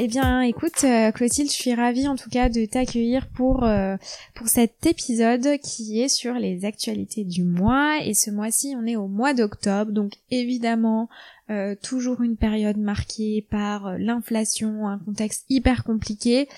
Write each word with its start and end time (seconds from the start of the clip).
Eh 0.00 0.06
bien, 0.06 0.42
écoute, 0.42 0.84
euh, 0.84 1.10
Clotilde, 1.10 1.50
je 1.50 1.56
suis 1.56 1.74
ravie 1.74 2.06
en 2.06 2.14
tout 2.14 2.30
cas 2.30 2.48
de 2.48 2.64
t'accueillir 2.66 3.26
pour 3.34 3.64
euh, 3.64 3.96
pour 4.36 4.46
cet 4.46 4.86
épisode 4.86 5.58
qui 5.60 6.00
est 6.00 6.08
sur 6.08 6.34
les 6.34 6.64
actualités 6.64 7.24
du 7.24 7.42
mois. 7.42 7.98
Et 8.04 8.14
ce 8.14 8.30
mois-ci, 8.30 8.76
on 8.80 8.86
est 8.86 8.94
au 8.94 9.08
mois 9.08 9.34
d'octobre, 9.34 9.90
donc 9.90 10.12
évidemment 10.30 11.08
euh, 11.50 11.74
toujours 11.82 12.22
une 12.22 12.36
période 12.36 12.76
marquée 12.76 13.44
par 13.50 13.98
l'inflation, 13.98 14.86
un 14.86 14.98
contexte 15.00 15.44
hyper 15.48 15.82
compliqué. 15.82 16.48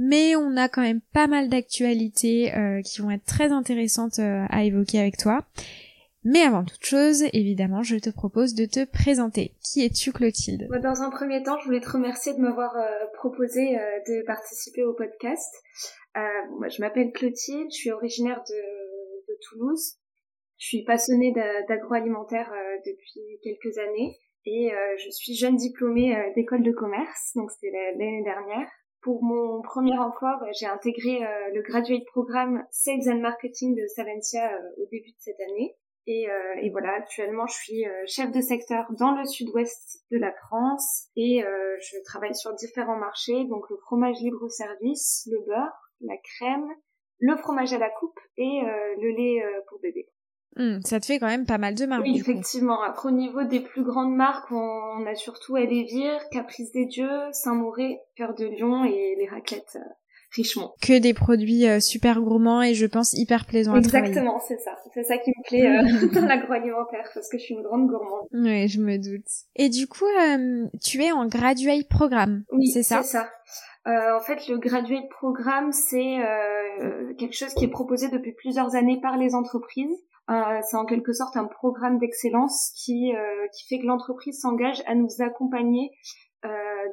Mais 0.00 0.34
on 0.34 0.56
a 0.56 0.68
quand 0.68 0.82
même 0.82 1.02
pas 1.12 1.26
mal 1.28 1.48
d'actualités 1.48 2.50
qui 2.84 3.02
vont 3.02 3.10
être 3.10 3.26
très 3.26 3.52
intéressantes 3.52 4.18
à 4.18 4.64
évoquer 4.64 4.98
avec 4.98 5.18
toi. 5.18 5.44
Mais 6.22 6.42
avant 6.42 6.64
toute 6.64 6.84
chose, 6.84 7.24
évidemment, 7.32 7.82
je 7.82 7.96
te 7.96 8.10
propose 8.10 8.54
de 8.54 8.66
te 8.66 8.84
présenter. 8.84 9.54
Qui 9.62 9.86
es-tu, 9.86 10.12
Clotilde? 10.12 10.68
Dans 10.82 11.00
un 11.00 11.08
premier 11.08 11.42
temps, 11.42 11.58
je 11.60 11.64
voulais 11.64 11.80
te 11.80 11.88
remercier 11.88 12.34
de 12.34 12.40
m'avoir 12.40 12.76
euh, 12.76 13.06
proposé 13.14 13.78
euh, 13.78 14.00
de 14.06 14.22
participer 14.26 14.84
au 14.84 14.92
podcast. 14.92 15.50
Euh, 16.18 16.20
moi, 16.58 16.68
je 16.68 16.82
m'appelle 16.82 17.10
Clotilde, 17.12 17.68
je 17.70 17.76
suis 17.76 17.90
originaire 17.90 18.42
de, 18.46 19.32
de 19.32 19.38
Toulouse. 19.48 19.94
Je 20.58 20.66
suis 20.66 20.84
passionnée 20.84 21.32
d'agroalimentaire 21.68 22.52
depuis 22.84 23.40
quelques 23.42 23.78
années 23.78 24.18
et 24.44 24.70
je 24.98 25.10
suis 25.10 25.34
jeune 25.34 25.56
diplômée 25.56 26.14
d'école 26.36 26.62
de 26.62 26.70
commerce, 26.70 27.32
donc 27.34 27.50
c'était 27.50 27.72
l'année 27.72 28.22
dernière. 28.24 28.68
Pour 29.02 29.22
mon 29.22 29.62
premier 29.62 29.98
emploi, 29.98 30.38
j'ai 30.58 30.66
intégré 30.66 31.20
le 31.54 31.62
graduate 31.62 32.04
programme 32.06 32.64
Sales 32.70 33.08
and 33.08 33.20
Marketing 33.20 33.74
de 33.74 33.86
Saventia 33.86 34.52
au 34.76 34.86
début 34.90 35.10
de 35.10 35.16
cette 35.18 35.40
année. 35.40 35.74
Et, 36.06 36.28
euh, 36.28 36.54
et, 36.62 36.70
voilà, 36.70 36.94
actuellement, 36.94 37.46
je 37.46 37.54
suis 37.54 37.86
euh, 37.86 38.02
chef 38.06 38.32
de 38.32 38.40
secteur 38.40 38.86
dans 38.98 39.12
le 39.12 39.24
sud-ouest 39.24 40.02
de 40.10 40.18
la 40.18 40.32
France 40.32 41.08
et 41.14 41.44
euh, 41.44 41.76
je 41.80 42.02
travaille 42.04 42.34
sur 42.34 42.54
différents 42.54 42.96
marchés, 42.96 43.44
donc 43.44 43.68
le 43.70 43.76
fromage 43.76 44.16
libre-service, 44.20 45.28
le 45.30 45.44
beurre, 45.46 45.92
la 46.00 46.16
crème, 46.16 46.66
le 47.18 47.36
fromage 47.36 47.72
à 47.74 47.78
la 47.78 47.90
coupe 47.90 48.18
et 48.38 48.62
le 48.64 49.10
lait 49.10 49.44
pour 49.68 49.78
bébé. 49.80 50.08
Mmh, 50.56 50.80
ça 50.84 50.98
te 51.00 51.06
fait 51.06 51.18
quand 51.18 51.28
même 51.28 51.46
pas 51.46 51.58
mal 51.58 51.74
de 51.74 51.86
marques. 51.86 52.02
Oui, 52.02 52.18
effectivement. 52.18 52.82
Après, 52.82 53.08
au 53.08 53.12
niveau 53.12 53.44
des 53.44 53.60
plus 53.60 53.84
grandes 53.84 54.14
marques, 54.14 54.50
on, 54.50 55.06
a 55.06 55.14
surtout 55.14 55.56
Elévire, 55.56 56.20
Caprice 56.30 56.72
des 56.72 56.86
Dieux, 56.86 57.20
Saint-Mauré, 57.32 58.00
Cœur 58.16 58.34
de 58.34 58.46
Lion 58.46 58.84
et 58.84 59.16
les 59.18 59.28
raclettes 59.28 59.78
richement. 60.32 60.74
Que 60.80 60.98
des 60.98 61.14
produits 61.14 61.66
euh, 61.66 61.80
super 61.80 62.20
gourmands 62.20 62.62
et 62.62 62.74
je 62.74 62.86
pense 62.86 63.12
hyper 63.14 63.46
plaisants 63.46 63.74
à. 63.74 63.78
Exactement, 63.78 64.38
c'est 64.40 64.58
ça. 64.58 64.76
C'est 64.94 65.04
ça 65.04 65.18
qui 65.18 65.30
me 65.30 65.48
plaît 65.48 65.66
euh, 65.66 66.08
dans 66.20 66.26
l'agroalimentaire 66.26 67.08
parce 67.14 67.28
que 67.28 67.38
je 67.38 67.42
suis 67.42 67.54
une 67.54 67.62
grande 67.62 67.88
gourmande. 67.88 68.26
Oui, 68.32 68.68
je 68.68 68.80
me 68.80 68.96
doute. 68.98 69.26
Et 69.56 69.68
du 69.68 69.86
coup, 69.86 70.06
euh, 70.06 70.66
tu 70.82 71.02
es 71.02 71.12
en 71.12 71.26
graduate 71.26 71.88
programme, 71.88 72.44
oui, 72.52 72.68
c'est 72.68 72.82
ça? 72.82 73.02
C'est 73.02 73.18
ça. 73.18 73.28
Euh, 73.86 74.16
en 74.16 74.20
fait, 74.20 74.46
le 74.48 74.58
graduate 74.58 75.08
programme, 75.08 75.72
c'est 75.72 76.18
quelque 77.18 77.34
chose 77.34 77.54
qui 77.54 77.64
est 77.64 77.70
proposé 77.70 78.08
depuis 78.08 78.32
plusieurs 78.32 78.74
années 78.74 79.00
par 79.00 79.16
les 79.16 79.34
entreprises. 79.34 79.96
C'est 80.62 80.76
en 80.76 80.84
quelque 80.84 81.12
sorte 81.12 81.36
un 81.36 81.46
programme 81.46 81.98
d'excellence 81.98 82.72
qui 82.76 83.12
qui 83.52 83.66
fait 83.66 83.80
que 83.80 83.86
l'entreprise 83.86 84.40
s'engage 84.40 84.82
à 84.86 84.94
nous 84.94 85.08
accompagner 85.20 85.90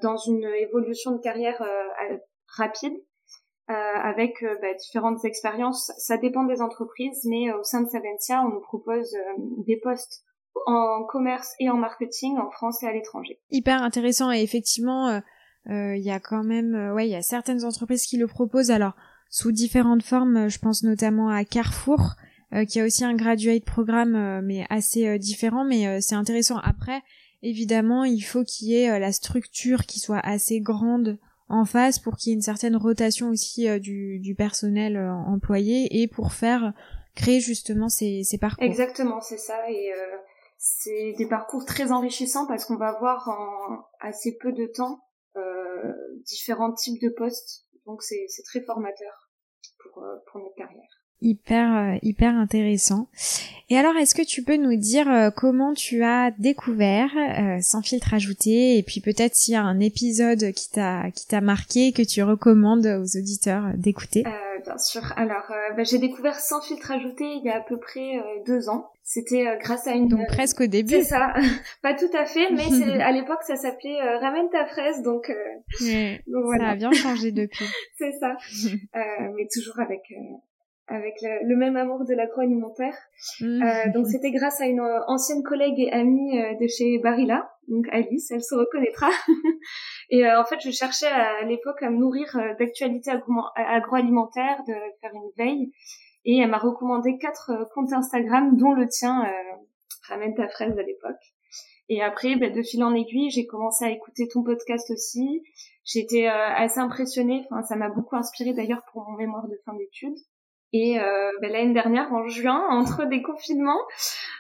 dans 0.02 0.18
une 0.18 0.44
évolution 0.44 1.12
de 1.12 1.22
carrière 1.22 1.62
rapide 2.48 2.94
euh, 3.70 3.74
avec 3.74 4.44
euh, 4.44 4.56
bah, 4.62 4.74
différentes 4.80 5.26
expériences. 5.26 5.92
Ça 5.98 6.16
dépend 6.18 6.46
des 6.46 6.62
entreprises, 6.62 7.26
mais 7.26 7.50
euh, 7.50 7.60
au 7.60 7.64
sein 7.64 7.82
de 7.82 7.90
Saventia, 7.90 8.42
on 8.46 8.50
nous 8.50 8.62
propose 8.62 9.14
des 9.66 9.76
postes 9.76 10.24
en 10.68 11.04
commerce 11.04 11.54
et 11.60 11.70
en 11.70 11.76
marketing 11.76 12.38
en 12.38 12.50
France 12.50 12.82
et 12.82 12.88
à 12.88 12.94
l'étranger. 12.94 13.42
Hyper 13.52 13.84
intéressant 13.84 14.32
et 14.32 14.42
effectivement, 14.42 15.22
il 15.66 16.02
y 16.02 16.10
a 16.10 16.20
quand 16.20 16.44
même, 16.44 16.94
ouais, 16.96 17.08
il 17.08 17.12
y 17.12 17.16
a 17.16 17.22
certaines 17.22 17.66
entreprises 17.66 18.06
qui 18.06 18.18
le 18.18 18.26
proposent. 18.26 18.72
Alors 18.72 18.94
sous 19.30 19.52
différentes 19.52 20.02
formes, 20.02 20.48
je 20.48 20.58
pense 20.60 20.84
notamment 20.84 21.30
à 21.30 21.44
Carrefour. 21.44 22.16
Qui 22.68 22.80
a 22.80 22.86
aussi 22.86 23.04
un 23.04 23.16
graduate 23.16 23.66
programme 23.66 24.42
mais 24.42 24.66
assez 24.70 25.20
différent 25.20 25.66
mais 25.66 26.02
c'est 26.02 26.16
intéressant 26.16 26.58
après 26.58 27.02
évidemment 27.42 28.04
il 28.04 28.22
faut 28.22 28.44
qu'il 28.44 28.70
y 28.70 28.76
ait 28.76 29.00
la 29.00 29.12
structure 29.12 29.86
qui 29.86 30.00
soit 30.00 30.20
assez 30.20 30.62
grande 30.62 31.20
en 31.50 31.66
face 31.66 32.00
pour 32.00 32.18
qu'il 32.18 32.32
y 32.32 32.34
ait 32.34 32.36
une 32.36 32.42
certaine 32.42 32.76
rotation 32.76 33.30
aussi 33.30 33.68
euh, 33.68 33.80
du, 33.80 34.20
du, 34.20 34.36
personnel 34.36 34.98
euh, 34.98 35.12
employé 35.12 36.02
et 36.02 36.08
pour 36.08 36.34
faire 36.34 36.74
créer 37.16 37.40
justement 37.40 37.90
ces, 37.90 38.24
ces 38.24 38.38
parcours. 38.38 38.64
Exactement, 38.64 39.22
c'est 39.22 39.38
ça. 39.38 39.70
Et 39.70 39.94
euh, 39.94 40.18
c'est 40.58 41.14
des 41.18 41.28
parcours 41.28 41.66
très 41.66 41.92
enrichissants 41.92 42.48
parce 42.48 42.66
qu'on 42.66 42.78
va 42.78 42.98
voir 43.00 43.28
en 43.30 43.86
assez 44.00 44.38
peu 44.38 44.52
de 44.52 44.68
temps 44.68 45.00
euh, 45.36 45.94
différents 46.26 46.74
types 46.74 47.02
de 47.02 47.10
postes. 47.10 47.66
Donc 47.86 48.04
c'est 48.04 48.28
très 48.44 48.62
formateur 48.62 49.32
pour, 49.82 50.04
pour 50.30 50.42
notre 50.42 50.56
carrière 50.56 50.97
hyper 51.22 51.76
euh, 51.76 51.98
hyper 52.02 52.36
intéressant. 52.36 53.08
Et 53.70 53.78
alors, 53.78 53.96
est-ce 53.98 54.16
que 54.16 54.26
tu 54.26 54.44
peux 54.44 54.56
nous 54.56 54.76
dire 54.76 55.10
euh, 55.12 55.30
comment 55.30 55.74
tu 55.74 56.04
as 56.04 56.32
découvert 56.32 57.10
euh, 57.18 57.60
sans 57.62 57.82
filtre 57.82 58.14
ajouté 58.14 58.78
et 58.78 58.84
puis 58.84 59.02
peut-être 59.02 59.36
s'il 59.36 59.54
y 59.54 59.58
a 59.58 59.64
un 59.64 59.80
épisode 59.80 60.52
qui 60.54 60.70
t'a 60.72 61.12
qui 61.12 61.28
t'a 61.28 61.42
marqué 61.42 61.92
que 61.92 62.02
tu 62.02 62.24
recommandes 62.24 62.86
aux 62.86 63.18
auditeurs 63.18 63.72
d'écouter? 63.76 64.24
Bien 64.64 64.78
sûr. 64.78 65.14
Alors, 65.16 65.46
bah, 65.78 65.84
j'ai 65.84 66.00
découvert 66.00 66.40
sans 66.40 66.62
filtre 66.62 66.92
ajouté 66.92 67.24
il 67.24 67.44
y 67.46 67.50
a 67.50 67.58
à 67.58 67.62
peu 67.62 67.78
près 67.78 68.20
deux 68.46 68.70
ans. 68.70 68.90
C'était 69.04 69.46
grâce 69.62 69.88
à 69.88 69.94
une 69.94 70.10
donc 70.10 70.28
presque 70.28 70.62
au 70.62 70.68
début. 70.68 70.96
C'est 70.96 71.04
ça, 71.04 71.34
pas 71.82 71.94
tout 71.94 72.10
à 72.14 72.26
fait, 72.26 72.50
mais 72.52 73.02
à 73.02 73.12
l'époque 73.12 73.44
ça 73.46 73.56
s'appelait 73.56 74.02
ramène 74.20 74.50
ta 74.50 74.66
fraise, 74.66 75.02
donc, 75.04 75.32
donc 76.28 76.44
voilà. 76.46 76.66
Ça 76.66 76.72
a 76.72 76.76
bien 76.76 76.92
changé 76.92 77.32
depuis. 77.32 77.66
c'est 77.98 78.12
ça, 78.20 78.36
mais 78.94 79.48
toujours 79.54 79.80
avec 79.80 80.02
avec 80.88 81.16
le, 81.22 81.56
même 81.56 81.76
amour 81.76 82.06
de 82.06 82.14
l'agroalimentaire. 82.14 82.96
Mmh. 83.42 83.62
Euh, 83.62 83.92
donc 83.94 84.08
c'était 84.08 84.32
grâce 84.32 84.62
à 84.62 84.66
une 84.66 84.80
euh, 84.80 85.00
ancienne 85.08 85.44
collègue 85.44 85.80
et 85.80 85.92
amie 85.92 86.40
euh, 86.40 86.54
de 86.56 86.68
chez 86.68 86.98
Barilla, 87.00 87.52
donc 87.68 87.86
Alice, 87.92 88.32
elle 88.32 88.44
se 88.44 88.56
reconnaîtra. 88.56 89.10
et 90.10 90.26
euh, 90.26 90.40
en 90.40 90.46
fait, 90.46 90.60
je 90.64 90.72
cherchais 90.72 91.08
à, 91.08 91.44
l'époque 91.44 91.84
à 91.84 91.90
me 91.90 91.98
nourrir 91.98 92.38
d'actualités 92.58 93.12
agroalimentaires, 93.56 94.64
de 94.68 94.74
faire 95.02 95.12
une 95.14 95.30
veille, 95.38 95.72
et 96.24 96.38
elle 96.38 96.50
m'a 96.50 96.58
recommandé 96.58 97.18
quatre 97.18 97.68
comptes 97.74 97.92
Instagram, 97.92 98.56
dont 98.56 98.74
le 98.74 98.88
tien, 98.88 99.24
ramène 100.08 100.36
ta 100.36 100.48
fraise 100.48 100.78
à 100.78 100.84
l'époque. 100.84 101.22
Et 101.90 102.02
après, 102.02 102.36
bah, 102.36 102.50
de 102.50 102.62
fil 102.62 102.84
en 102.84 102.94
aiguille, 102.94 103.30
j'ai 103.30 103.46
commencé 103.46 103.86
à 103.86 103.90
écouter 103.90 104.28
ton 104.28 104.44
podcast 104.44 104.90
aussi. 104.92 105.42
J'étais 105.86 106.28
assez 106.28 106.80
impressionnée, 106.80 107.46
enfin 107.50 107.64
ça 107.64 107.76
m'a 107.78 107.90
beaucoup 107.90 108.16
inspiré 108.16 108.54
d'ailleurs 108.54 108.84
pour 108.92 109.10
mon 109.10 109.18
mémoire 109.18 109.48
de 109.48 109.58
fin 109.66 109.74
d'études. 109.74 110.18
Et 110.74 111.00
euh, 111.00 111.32
ben, 111.42 111.52
l'année 111.52 111.74
dernière, 111.74 112.12
en 112.14 112.28
juin, 112.28 112.66
entre 112.70 113.06
des 113.06 113.22
confinements, 113.22 113.82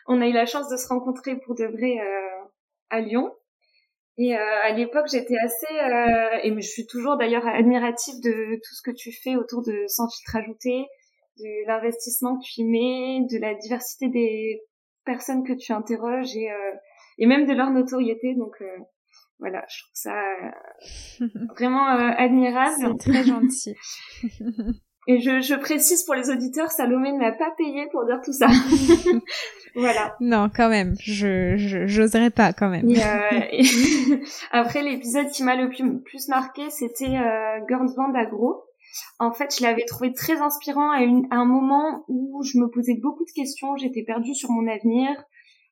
on 0.07 0.21
a 0.21 0.27
eu 0.27 0.33
la 0.33 0.45
chance 0.45 0.69
de 0.69 0.77
se 0.77 0.87
rencontrer 0.87 1.37
pour 1.37 1.55
de 1.55 1.65
vrai 1.65 1.99
euh, 1.99 2.47
à 2.89 3.01
Lyon. 3.01 3.33
Et 4.17 4.35
euh, 4.35 4.61
à 4.63 4.71
l'époque, 4.71 5.07
j'étais 5.11 5.37
assez, 5.37 5.79
euh, 5.79 6.39
et 6.41 6.53
je 6.55 6.67
suis 6.67 6.87
toujours 6.87 7.17
d'ailleurs 7.17 7.45
admirative 7.45 8.15
de 8.23 8.55
tout 8.55 8.73
ce 8.73 8.81
que 8.81 8.91
tu 8.91 9.11
fais 9.11 9.35
autour 9.35 9.63
de 9.63 9.85
Sans 9.87 10.09
filtre 10.09 10.35
ajouté, 10.37 10.87
de 11.37 11.67
l'investissement 11.67 12.39
que 12.39 12.43
tu 12.43 12.61
y 12.61 12.63
mets, 12.63 13.27
de 13.29 13.39
la 13.39 13.53
diversité 13.53 14.09
des 14.09 14.59
personnes 15.05 15.43
que 15.43 15.53
tu 15.53 15.71
interroges 15.71 16.35
et, 16.35 16.51
euh, 16.51 16.71
et 17.19 17.27
même 17.27 17.45
de 17.45 17.53
leur 17.53 17.69
notoriété. 17.69 18.33
Donc 18.33 18.55
voilà, 19.37 19.63
je 19.69 19.83
trouve 19.83 19.91
ça 19.93 20.19
vraiment 21.55 21.85
admirable. 21.85 22.97
C'est 22.99 23.11
très 23.11 23.23
gentil. 23.23 23.75
Et 25.07 25.19
je, 25.21 25.39
je, 25.39 25.55
précise 25.55 26.03
pour 26.03 26.15
les 26.15 26.29
auditeurs, 26.29 26.69
Salomé 26.71 27.13
ne 27.13 27.17
m'a 27.17 27.31
pas 27.31 27.51
payé 27.57 27.87
pour 27.91 28.05
dire 28.05 28.19
tout 28.23 28.33
ça. 28.33 28.47
voilà. 29.75 30.15
Non, 30.19 30.49
quand 30.53 30.67
même. 30.67 30.95
Je 30.99 31.55
j'oserais 31.87 32.29
pas 32.29 32.53
quand 32.53 32.69
même. 32.69 32.87
Euh, 32.97 34.17
après, 34.51 34.81
l'épisode 34.81 35.29
qui 35.29 35.43
m'a 35.43 35.55
le 35.55 35.69
plus, 35.69 36.27
marqué, 36.27 36.69
c'était 36.69 37.17
euh, 37.17 37.59
Girls 37.69 37.93
Band 37.95 38.13
Agro. 38.15 38.63
En 39.19 39.31
fait, 39.31 39.55
je 39.57 39.63
l'avais 39.63 39.85
trouvé 39.85 40.13
très 40.13 40.41
inspirant 40.41 40.91
à, 40.91 41.01
une, 41.01 41.25
à, 41.31 41.37
un 41.37 41.45
moment 41.45 42.03
où 42.07 42.41
je 42.43 42.57
me 42.57 42.67
posais 42.69 42.95
beaucoup 43.01 43.23
de 43.25 43.31
questions, 43.31 43.77
j'étais 43.77 44.03
perdue 44.03 44.35
sur 44.35 44.51
mon 44.51 44.67
avenir. 44.67 45.09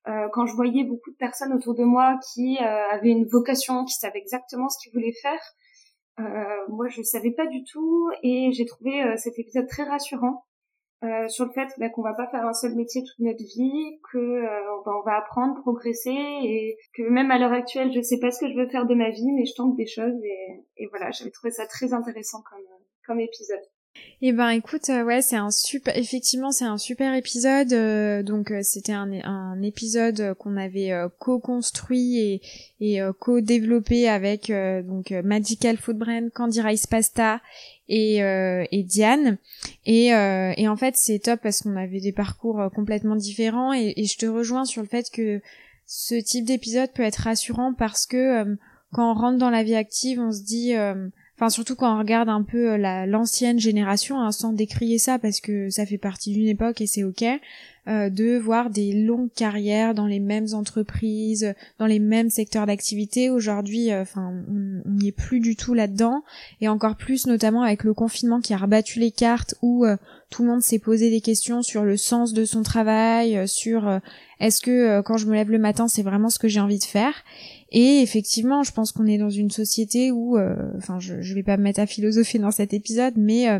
Euh, 0.07 0.27
quand 0.33 0.45
je 0.45 0.53
voyais 0.53 0.83
beaucoup 0.83 1.09
de 1.09 1.15
personnes 1.15 1.51
autour 1.53 1.73
de 1.73 1.83
moi 1.83 2.19
qui 2.33 2.57
euh, 2.61 2.89
avaient 2.91 3.09
une 3.09 3.25
vocation, 3.25 3.85
qui 3.85 3.95
savaient 3.95 4.19
exactement 4.19 4.69
ce 4.69 4.77
qu'ils 4.81 4.93
voulaient 4.93 5.15
faire, 5.21 5.41
moi, 6.17 6.87
je 6.89 7.01
savais 7.01 7.31
pas 7.31 7.47
du 7.47 7.63
tout 7.63 8.09
et 8.23 8.51
j'ai 8.51 8.65
trouvé 8.65 9.03
euh, 9.03 9.17
cet 9.17 9.37
épisode 9.37 9.67
très 9.67 9.83
rassurant 9.83 10.45
euh, 11.03 11.27
sur 11.27 11.45
le 11.45 11.51
fait 11.51 11.67
bah, 11.77 11.89
qu'on 11.89 12.01
va 12.01 12.13
pas 12.13 12.27
faire 12.29 12.45
un 12.45 12.53
seul 12.53 12.73
métier 12.75 13.03
toute 13.03 13.19
notre 13.19 13.43
vie, 13.43 13.99
que 14.11 14.41
bah, 14.85 14.91
on 14.97 15.05
va 15.05 15.17
apprendre, 15.17 15.61
progresser 15.61 16.11
et 16.11 16.77
que 16.93 17.03
même 17.03 17.31
à 17.31 17.37
l'heure 17.37 17.51
actuelle, 17.51 17.91
je 17.93 18.01
sais 18.01 18.19
pas 18.19 18.31
ce 18.31 18.39
que 18.39 18.49
je 18.49 18.55
veux 18.55 18.69
faire 18.69 18.85
de 18.85 18.95
ma 18.95 19.09
vie, 19.09 19.31
mais 19.33 19.45
je 19.45 19.53
tente 19.55 19.75
des 19.75 19.87
choses 19.87 20.23
et, 20.23 20.63
et 20.77 20.87
voilà, 20.87 21.11
j'avais 21.11 21.31
trouvé 21.31 21.51
ça 21.51 21.67
très 21.67 21.93
intéressant 21.93 22.41
comme 22.49 22.65
comme 23.05 23.19
épisode. 23.19 23.61
Eh 24.21 24.31
ben 24.31 24.49
écoute, 24.49 24.89
euh, 24.89 25.03
ouais, 25.03 25.21
c'est 25.21 25.35
un 25.35 25.51
super, 25.51 25.95
effectivement, 25.97 26.51
c'est 26.51 26.65
un 26.65 26.77
super 26.77 27.13
épisode. 27.13 27.73
Euh, 27.73 28.23
donc 28.23 28.49
euh, 28.49 28.61
c'était 28.63 28.93
un, 28.93 29.61
épisode 29.61 30.33
qu'on 30.35 30.57
avait 30.57 30.91
co-construit 31.19 32.41
et, 32.79 33.01
co-développé 33.19 34.07
avec 34.07 34.51
donc 34.51 35.11
Magical 35.11 35.77
Food 35.77 35.97
Brand, 35.97 36.29
Candy 36.31 36.61
Rice 36.61 36.87
Pasta 36.87 37.41
et, 37.87 38.83
Diane. 38.87 39.37
Et, 39.85 40.13
en 40.13 40.75
fait 40.75 40.95
c'est 40.97 41.19
top 41.19 41.41
parce 41.41 41.61
qu'on 41.61 41.75
avait 41.75 41.99
des 41.99 42.11
parcours 42.11 42.69
complètement 42.73 43.15
différents 43.15 43.73
et, 43.73 43.93
je 44.03 44.17
te 44.17 44.25
rejoins 44.25 44.65
sur 44.65 44.81
le 44.81 44.87
fait 44.87 45.09
que 45.11 45.41
ce 45.85 46.15
type 46.15 46.45
d'épisode 46.45 46.91
peut 46.93 47.03
être 47.03 47.23
rassurant 47.23 47.73
parce 47.73 48.05
que 48.05 48.43
quand 48.91 49.11
on 49.11 49.13
rentre 49.13 49.37
dans 49.37 49.49
la 49.49 49.63
vie 49.63 49.75
active, 49.75 50.19
on 50.19 50.31
se 50.31 50.43
dit 50.43 50.73
Enfin, 51.35 51.49
surtout 51.49 51.75
quand 51.75 51.93
on 51.93 51.99
regarde 51.99 52.29
un 52.29 52.43
peu 52.43 52.73
euh, 52.73 53.05
l'ancienne 53.05 53.59
génération, 53.59 54.19
hein, 54.19 54.31
sans 54.31 54.53
décrier 54.53 54.97
ça 54.97 55.19
parce 55.19 55.41
que 55.41 55.69
ça 55.69 55.85
fait 55.85 55.97
partie 55.97 56.31
d'une 56.31 56.47
époque 56.47 56.79
et 56.79 56.87
c'est 56.87 57.03
ok, 57.03 57.25
euh, 57.87 58.09
de 58.09 58.37
voir 58.37 58.69
des 58.69 58.93
longues 58.93 59.31
carrières 59.35 59.93
dans 59.93 60.07
les 60.07 60.19
mêmes 60.19 60.47
entreprises, 60.53 61.53
dans 61.79 61.85
les 61.85 61.99
mêmes 61.99 62.29
secteurs 62.29 62.65
d'activité. 62.65 63.29
Aujourd'hui, 63.29 63.91
euh, 63.91 64.01
enfin, 64.01 64.33
on 64.49 64.91
n'y 64.91 65.09
est 65.09 65.11
plus 65.11 65.39
du 65.39 65.55
tout 65.55 65.73
là-dedans, 65.73 66.23
et 66.61 66.67
encore 66.67 66.95
plus 66.95 67.27
notamment 67.27 67.63
avec 67.63 67.83
le 67.83 67.93
confinement 67.93 68.41
qui 68.41 68.53
a 68.53 68.57
rebattu 68.57 68.99
les 68.99 69.11
cartes, 69.11 69.55
où 69.61 69.85
tout 70.29 70.43
le 70.43 70.49
monde 70.49 70.61
s'est 70.61 70.79
posé 70.79 71.09
des 71.09 71.21
questions 71.21 71.61
sur 71.61 71.83
le 71.83 71.97
sens 71.97 72.33
de 72.33 72.45
son 72.45 72.63
travail, 72.63 73.47
sur 73.47 73.99
est-ce 74.39 74.61
que 74.61 75.01
quand 75.01 75.17
je 75.17 75.27
me 75.27 75.33
lève 75.33 75.51
le 75.51 75.59
matin, 75.59 75.87
c'est 75.87 76.01
vraiment 76.01 76.29
ce 76.29 76.39
que 76.39 76.47
j'ai 76.47 76.59
envie 76.59 76.79
de 76.79 76.83
faire. 76.83 77.13
Et 77.71 78.01
effectivement, 78.01 78.63
je 78.63 78.71
pense 78.71 78.91
qu'on 78.91 79.05
est 79.05 79.17
dans 79.17 79.29
une 79.29 79.51
société 79.51 80.11
où, 80.11 80.37
euh, 80.37 80.55
enfin, 80.77 80.99
je, 80.99 81.21
je 81.21 81.33
vais 81.33 81.43
pas 81.43 81.57
me 81.57 81.63
mettre 81.63 81.79
à 81.81 81.85
philosopher 81.85 82.39
dans 82.39 82.51
cet 82.51 82.73
épisode, 82.73 83.15
mais 83.17 83.49
euh, 83.49 83.59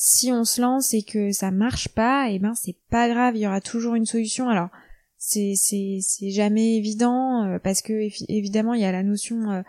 si 0.00 0.30
on 0.30 0.44
se 0.44 0.60
lance 0.60 0.94
et 0.94 1.02
que 1.02 1.32
ça 1.32 1.50
marche 1.50 1.88
pas, 1.88 2.28
eh 2.30 2.38
ben 2.38 2.54
c'est 2.54 2.76
pas 2.88 3.08
grave, 3.08 3.34
il 3.36 3.40
y 3.40 3.46
aura 3.48 3.60
toujours 3.60 3.96
une 3.96 4.06
solution. 4.06 4.48
Alors 4.48 4.68
c'est 5.18 5.54
c'est 5.56 6.30
jamais 6.30 6.76
évident 6.76 7.44
euh, 7.44 7.58
parce 7.58 7.82
que 7.82 8.08
évidemment 8.28 8.74
il 8.74 8.80
y 8.80 8.84
a 8.84 8.92
la 8.92 9.02
notion 9.02 9.64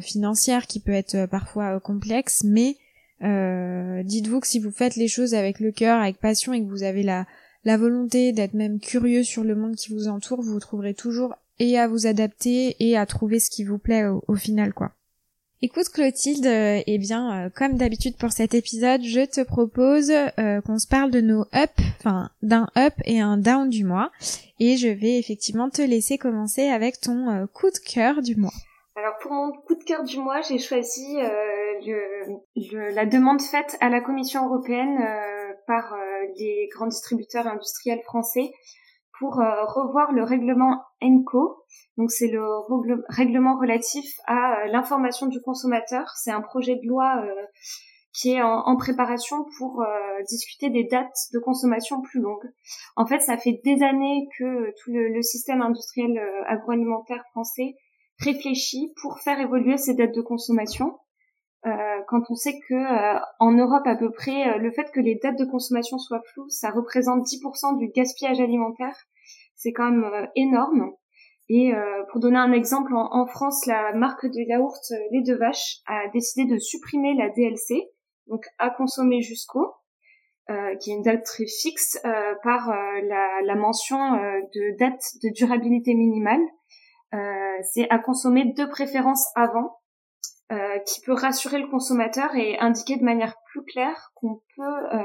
financière 0.00 0.68
qui 0.68 0.78
peut 0.78 0.92
être 0.92 1.26
parfois 1.26 1.80
complexe, 1.80 2.44
mais 2.44 2.76
dites-vous 3.20 4.38
que 4.38 4.46
si 4.46 4.60
vous 4.60 4.70
faites 4.70 4.94
les 4.94 5.08
choses 5.08 5.34
avec 5.34 5.58
le 5.58 5.72
cœur, 5.72 6.00
avec 6.00 6.18
passion 6.18 6.52
et 6.52 6.60
que 6.60 6.68
vous 6.68 6.84
avez 6.84 7.02
la 7.02 7.26
la 7.64 7.76
volonté 7.76 8.32
d'être 8.32 8.54
même 8.54 8.78
curieux 8.78 9.24
sur 9.24 9.42
le 9.42 9.54
monde 9.54 9.74
qui 9.74 9.92
vous 9.92 10.08
entoure, 10.08 10.42
vous 10.42 10.60
trouverez 10.60 10.94
toujours 10.94 11.34
et 11.58 11.78
à 11.78 11.88
vous 11.88 12.06
adapter 12.06 12.76
et 12.80 12.96
à 12.96 13.06
trouver 13.06 13.40
ce 13.40 13.50
qui 13.50 13.64
vous 13.64 13.78
plaît 13.78 14.06
au, 14.06 14.34
final 14.34 14.72
quoi. 14.72 14.92
Écoute 15.66 15.88
Clotilde, 15.88 16.44
euh, 16.44 16.82
eh 16.86 16.98
bien 16.98 17.46
euh, 17.46 17.48
comme 17.48 17.78
d'habitude 17.78 18.18
pour 18.18 18.32
cet 18.32 18.52
épisode, 18.52 19.00
je 19.02 19.24
te 19.24 19.40
propose 19.40 20.10
euh, 20.10 20.60
qu'on 20.60 20.78
se 20.78 20.86
parle 20.86 21.10
de 21.10 21.22
nos 21.22 21.46
up, 21.54 21.70
enfin 21.98 22.28
d'un 22.42 22.68
up 22.76 22.92
et 23.06 23.22
un 23.22 23.38
down 23.38 23.70
du 23.70 23.82
mois 23.82 24.10
et 24.60 24.76
je 24.76 24.88
vais 24.88 25.18
effectivement 25.18 25.70
te 25.70 25.80
laisser 25.80 26.18
commencer 26.18 26.68
avec 26.68 27.00
ton 27.00 27.48
coup 27.54 27.70
de 27.70 27.78
cœur 27.78 28.20
du 28.20 28.36
mois. 28.36 28.52
Alors 28.94 29.14
pour 29.22 29.32
mon 29.32 29.52
coup 29.52 29.74
de 29.74 29.84
cœur 29.84 30.04
du 30.04 30.18
mois, 30.18 30.42
j'ai 30.42 30.58
choisi 30.58 31.16
la 31.16 33.06
demande 33.06 33.40
faite 33.40 33.78
à 33.80 33.88
la 33.88 34.02
Commission 34.02 34.44
européenne 34.44 34.98
par 35.66 35.96
les 36.36 36.68
grands 36.74 36.88
distributeurs 36.88 37.46
industriels 37.46 38.02
français 38.02 38.52
pour 39.18 39.40
euh, 39.40 39.64
revoir 39.66 40.12
le 40.12 40.22
règlement 40.22 40.82
ENCO. 41.02 41.64
Donc 41.96 42.10
c'est 42.10 42.28
le 42.28 42.42
règlement 43.08 43.58
relatif 43.58 44.04
à 44.26 44.62
euh, 44.62 44.66
l'information 44.66 45.26
du 45.26 45.40
consommateur. 45.40 46.08
C'est 46.16 46.30
un 46.30 46.40
projet 46.40 46.76
de 46.76 46.86
loi 46.86 47.22
euh, 47.24 47.42
qui 48.12 48.32
est 48.32 48.42
en, 48.42 48.76
préparation 48.76 49.44
pour 49.58 49.84
discuter 50.28 50.70
des 50.70 50.84
dates 50.84 51.16
de 51.32 51.40
consommation 51.40 52.00
plus 52.00 52.20
longues. 52.20 52.48
En 52.94 53.06
fait, 53.06 53.18
ça 53.18 53.36
fait 53.36 53.60
des 53.64 53.82
années 53.82 54.28
que 54.38 54.70
tout 54.80 54.92
le, 54.92 55.20
système 55.20 55.60
industriel 55.60 56.22
agroalimentaire 56.46 57.24
français 57.32 57.74
réfléchit 58.20 58.92
pour 59.02 59.18
faire 59.18 59.40
évoluer 59.40 59.78
ces 59.78 59.94
dates 59.94 60.14
de 60.14 60.20
consommation. 60.20 60.96
Quand 62.08 62.22
on 62.28 62.34
sait 62.34 62.58
que 62.68 63.16
en 63.40 63.52
Europe 63.52 63.86
à 63.86 63.96
peu 63.96 64.10
près, 64.10 64.58
le 64.58 64.70
fait 64.70 64.90
que 64.92 65.00
les 65.00 65.18
dates 65.22 65.38
de 65.38 65.44
consommation 65.46 65.98
soient 65.98 66.22
floues, 66.32 66.48
ça 66.48 66.70
représente 66.70 67.24
10% 67.24 67.78
du 67.78 67.88
gaspillage 67.88 68.40
alimentaire 68.40 68.96
c'est 69.64 69.72
quand 69.72 69.90
même 69.90 70.04
euh, 70.04 70.26
énorme. 70.36 70.92
Et 71.48 71.74
euh, 71.74 72.02
pour 72.10 72.20
donner 72.20 72.38
un 72.38 72.52
exemple, 72.52 72.92
en, 72.94 73.26
France, 73.26 73.66
la 73.66 73.92
marque 73.92 74.26
de 74.26 74.48
yaourt 74.48 74.80
euh, 74.92 74.96
Les 75.10 75.22
Deux 75.22 75.36
Vaches 75.36 75.78
a 75.86 76.08
décidé 76.08 76.50
de 76.50 76.58
supprimer 76.58 77.14
la 77.14 77.28
DLC, 77.30 77.82
donc 78.28 78.44
à 78.58 78.70
consommer 78.70 79.20
jusqu'au, 79.20 79.74
qui 80.80 80.90
est 80.90 80.94
une 80.94 81.02
date 81.02 81.24
très 81.24 81.46
fixe, 81.46 81.98
par 82.42 82.68
la, 82.68 83.54
mention 83.54 83.98
de 83.98 84.78
date 84.78 85.02
de 85.22 85.30
durabilité 85.34 85.94
minimale. 85.94 86.40
c'est 87.72 87.88
à 87.90 87.98
consommer 87.98 88.52
de 88.52 88.64
préférence 88.64 89.26
avant, 89.36 89.78
qui 90.86 91.00
peut 91.00 91.12
rassurer 91.12 91.58
le 91.58 91.68
consommateur 91.68 92.34
et 92.36 92.58
indiquer 92.58 92.96
de 92.96 93.04
manière 93.04 93.34
plus 93.50 93.64
claire 93.64 94.10
qu'on 94.14 94.42
peut 94.56 94.98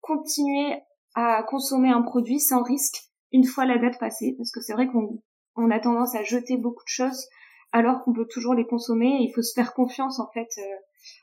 continuer 0.00 0.78
à 1.14 1.42
consommer 1.42 1.90
un 1.90 2.02
produit 2.02 2.40
sans 2.40 2.62
risque 2.62 3.06
une 3.32 3.44
fois 3.44 3.66
la 3.66 3.78
date 3.78 3.98
passée, 3.98 4.34
parce 4.38 4.50
que 4.50 4.60
c'est 4.60 4.72
vrai 4.72 4.86
qu'on 4.86 5.20
on 5.56 5.70
a 5.70 5.80
tendance 5.80 6.14
à 6.14 6.22
jeter 6.22 6.56
beaucoup 6.56 6.84
de 6.84 6.88
choses 6.88 7.26
alors 7.72 8.02
qu'on 8.02 8.12
peut 8.12 8.26
toujours 8.26 8.54
les 8.54 8.66
consommer. 8.66 9.18
il 9.20 9.32
faut 9.34 9.42
se 9.42 9.52
faire 9.52 9.74
confiance 9.74 10.20
en 10.20 10.28
fait. 10.32 10.48
Euh, 10.58 10.76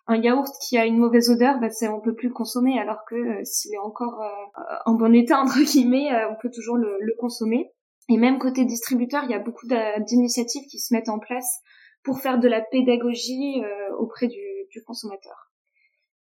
un 0.07 0.15
yaourt 0.17 0.53
qui 0.61 0.77
a 0.77 0.85
une 0.85 0.97
mauvaise 0.97 1.29
odeur, 1.29 1.59
bah, 1.59 1.67
on 1.91 1.99
peut 1.99 2.15
plus 2.15 2.29
le 2.29 2.33
consommer, 2.33 2.79
alors 2.79 3.03
que 3.09 3.15
euh, 3.15 3.43
s'il 3.43 3.73
est 3.73 3.79
encore 3.79 4.21
euh, 4.21 4.75
en 4.85 4.93
bon 4.93 5.13
état 5.13 5.39
entre 5.41 5.59
guillemets, 5.61 6.09
on 6.29 6.35
peut 6.41 6.51
toujours 6.51 6.77
le, 6.77 7.15
consommer. 7.19 7.71
Et 8.09 8.17
même 8.17 8.37
côté 8.37 8.65
distributeur, 8.65 9.23
il 9.23 9.31
y 9.31 9.33
a 9.33 9.39
beaucoup 9.39 9.65
d'initiatives 9.65 10.67
qui 10.69 10.79
se 10.79 10.93
mettent 10.93 11.09
en 11.09 11.19
place 11.19 11.61
pour 12.03 12.19
faire 12.19 12.39
de 12.39 12.47
la 12.47 12.61
pédagogie 12.61 13.61
auprès 13.97 14.27
du, 14.27 14.41
du 14.71 14.83
consommateur. 14.83 15.53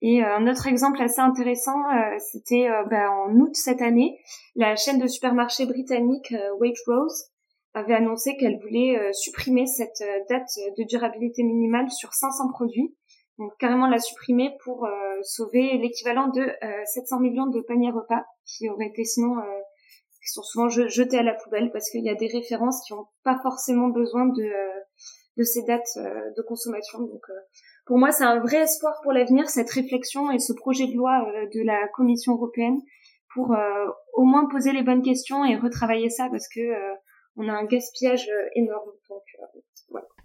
Et 0.03 0.21
euh, 0.21 0.35
un 0.35 0.47
autre 0.47 0.67
exemple 0.67 1.01
assez 1.01 1.21
intéressant, 1.21 1.79
euh, 1.89 2.17
c'était 2.19 2.67
euh, 2.67 2.83
bah, 2.83 3.09
en 3.09 3.33
août 3.39 3.55
cette 3.55 3.81
année, 3.81 4.19
la 4.53 4.75
chaîne 4.75 4.99
de 4.99 5.07
supermarchés 5.07 5.65
britannique 5.65 6.35
Waitrose 6.59 7.29
avait 7.73 7.95
annoncé 7.95 8.35
qu'elle 8.35 8.59
voulait 8.59 8.99
supprimer 9.13 9.65
cette 9.65 10.03
date 10.29 10.49
de 10.77 10.83
durabilité 10.83 11.41
minimale 11.41 11.89
sur 11.89 12.13
500 12.13 12.51
produits. 12.51 12.95
Donc 13.39 13.51
carrément 13.57 13.87
la 13.87 13.97
supprimer 13.97 14.51
pour 14.63 14.87
sauver 15.23 15.79
l'équivalent 15.79 16.27
de 16.27 16.51
700 16.93 17.19
millions 17.19 17.47
de 17.47 17.61
paniers 17.61 17.89
repas 17.89 18.23
qui 18.45 18.69
auraient 18.69 18.89
été 18.89 19.03
sinon 19.03 19.37
qui 20.21 20.30
sont 20.30 20.44
souvent 20.44 20.69
jetés 20.69 21.18
à 21.18 21.23
la 21.23 21.33
poubelle 21.33 21.71
parce 21.71 21.89
qu'il 21.89 22.03
y 22.03 22.11
a 22.11 22.15
des 22.15 22.27
références 22.27 22.80
qui 22.85 22.94
n'ont 22.94 23.07
pas 23.23 23.39
forcément 23.42 23.87
besoin 23.87 24.27
de 24.27 24.51
de 25.37 25.44
ces 25.44 25.63
dates 25.63 25.97
de 25.97 26.42
consommation. 26.42 26.99
Donc 26.99 27.25
pour 27.85 27.97
moi, 27.97 28.11
c'est 28.11 28.23
un 28.23 28.40
vrai 28.40 28.57
espoir 28.57 28.99
pour 29.04 29.11
l'avenir, 29.11 29.49
cette 29.49 29.69
réflexion 29.69 30.31
et 30.31 30.40
ce 30.40 30.54
projet 30.54 30.87
de 30.87 30.94
loi 30.94 31.25
euh, 31.28 31.47
de 31.54 31.61
la 31.66 31.87
Commission 31.95 32.33
européenne 32.33 32.80
pour 33.33 33.54
euh, 33.54 33.85
au 34.13 34.23
moins 34.23 34.47
poser 34.47 34.71
les 34.71 34.83
bonnes 34.83 35.02
questions 35.02 35.44
et 35.44 35.57
retravailler 35.57 36.09
ça 36.09 36.30
parce 36.31 36.47
que 36.47 36.61
euh, 36.61 36.94
on 37.35 37.49
a 37.49 37.52
un 37.52 37.66
gaspillage 37.66 38.30
énorme. 38.56 38.92
Donc, 39.09 39.21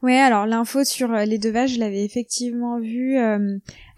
Ouais, 0.03 0.19
alors 0.19 0.47
l'info 0.47 0.85
sur 0.85 1.09
les 1.09 1.39
deux 1.39 1.53
je 1.67 1.81
l'avais 1.81 2.05
effectivement 2.05 2.79
vu 2.79 3.17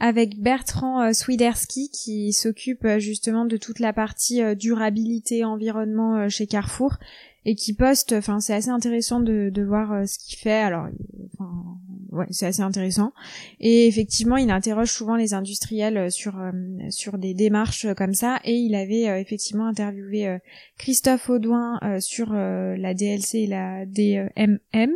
avec 0.00 0.40
Bertrand 0.40 1.12
Swiderski 1.12 1.90
qui 1.90 2.32
s'occupe 2.32 2.86
justement 2.98 3.44
de 3.44 3.56
toute 3.56 3.78
la 3.78 3.92
partie 3.92 4.42
durabilité 4.56 5.44
environnement 5.44 6.28
chez 6.28 6.46
Carrefour 6.46 6.94
et 7.44 7.54
qui 7.54 7.74
poste. 7.74 8.12
Enfin, 8.12 8.40
c'est 8.40 8.54
assez 8.54 8.70
intéressant 8.70 9.20
de, 9.20 9.50
de 9.52 9.62
voir 9.62 10.06
ce 10.08 10.18
qu'il 10.18 10.38
fait. 10.38 10.60
Alors, 10.60 10.86
enfin, 11.34 11.80
ouais, 12.12 12.26
c'est 12.30 12.46
assez 12.46 12.62
intéressant. 12.62 13.12
Et 13.60 13.86
effectivement, 13.86 14.36
il 14.36 14.50
interroge 14.50 14.90
souvent 14.90 15.16
les 15.16 15.34
industriels 15.34 15.96
euh, 15.96 16.10
sur 16.10 16.38
euh, 16.38 16.50
sur 16.90 17.18
des 17.18 17.34
démarches 17.34 17.86
euh, 17.86 17.94
comme 17.94 18.14
ça. 18.14 18.40
Et 18.44 18.54
il 18.54 18.74
avait 18.74 19.20
effectivement 19.20 19.66
interviewé 19.66 20.38
Christophe 20.78 21.28
Audouin 21.30 21.78
sur 22.00 22.32
la 22.32 22.94
DLC 22.94 23.40
et 23.40 23.46
la 23.46 23.86
DMM. 23.86 24.92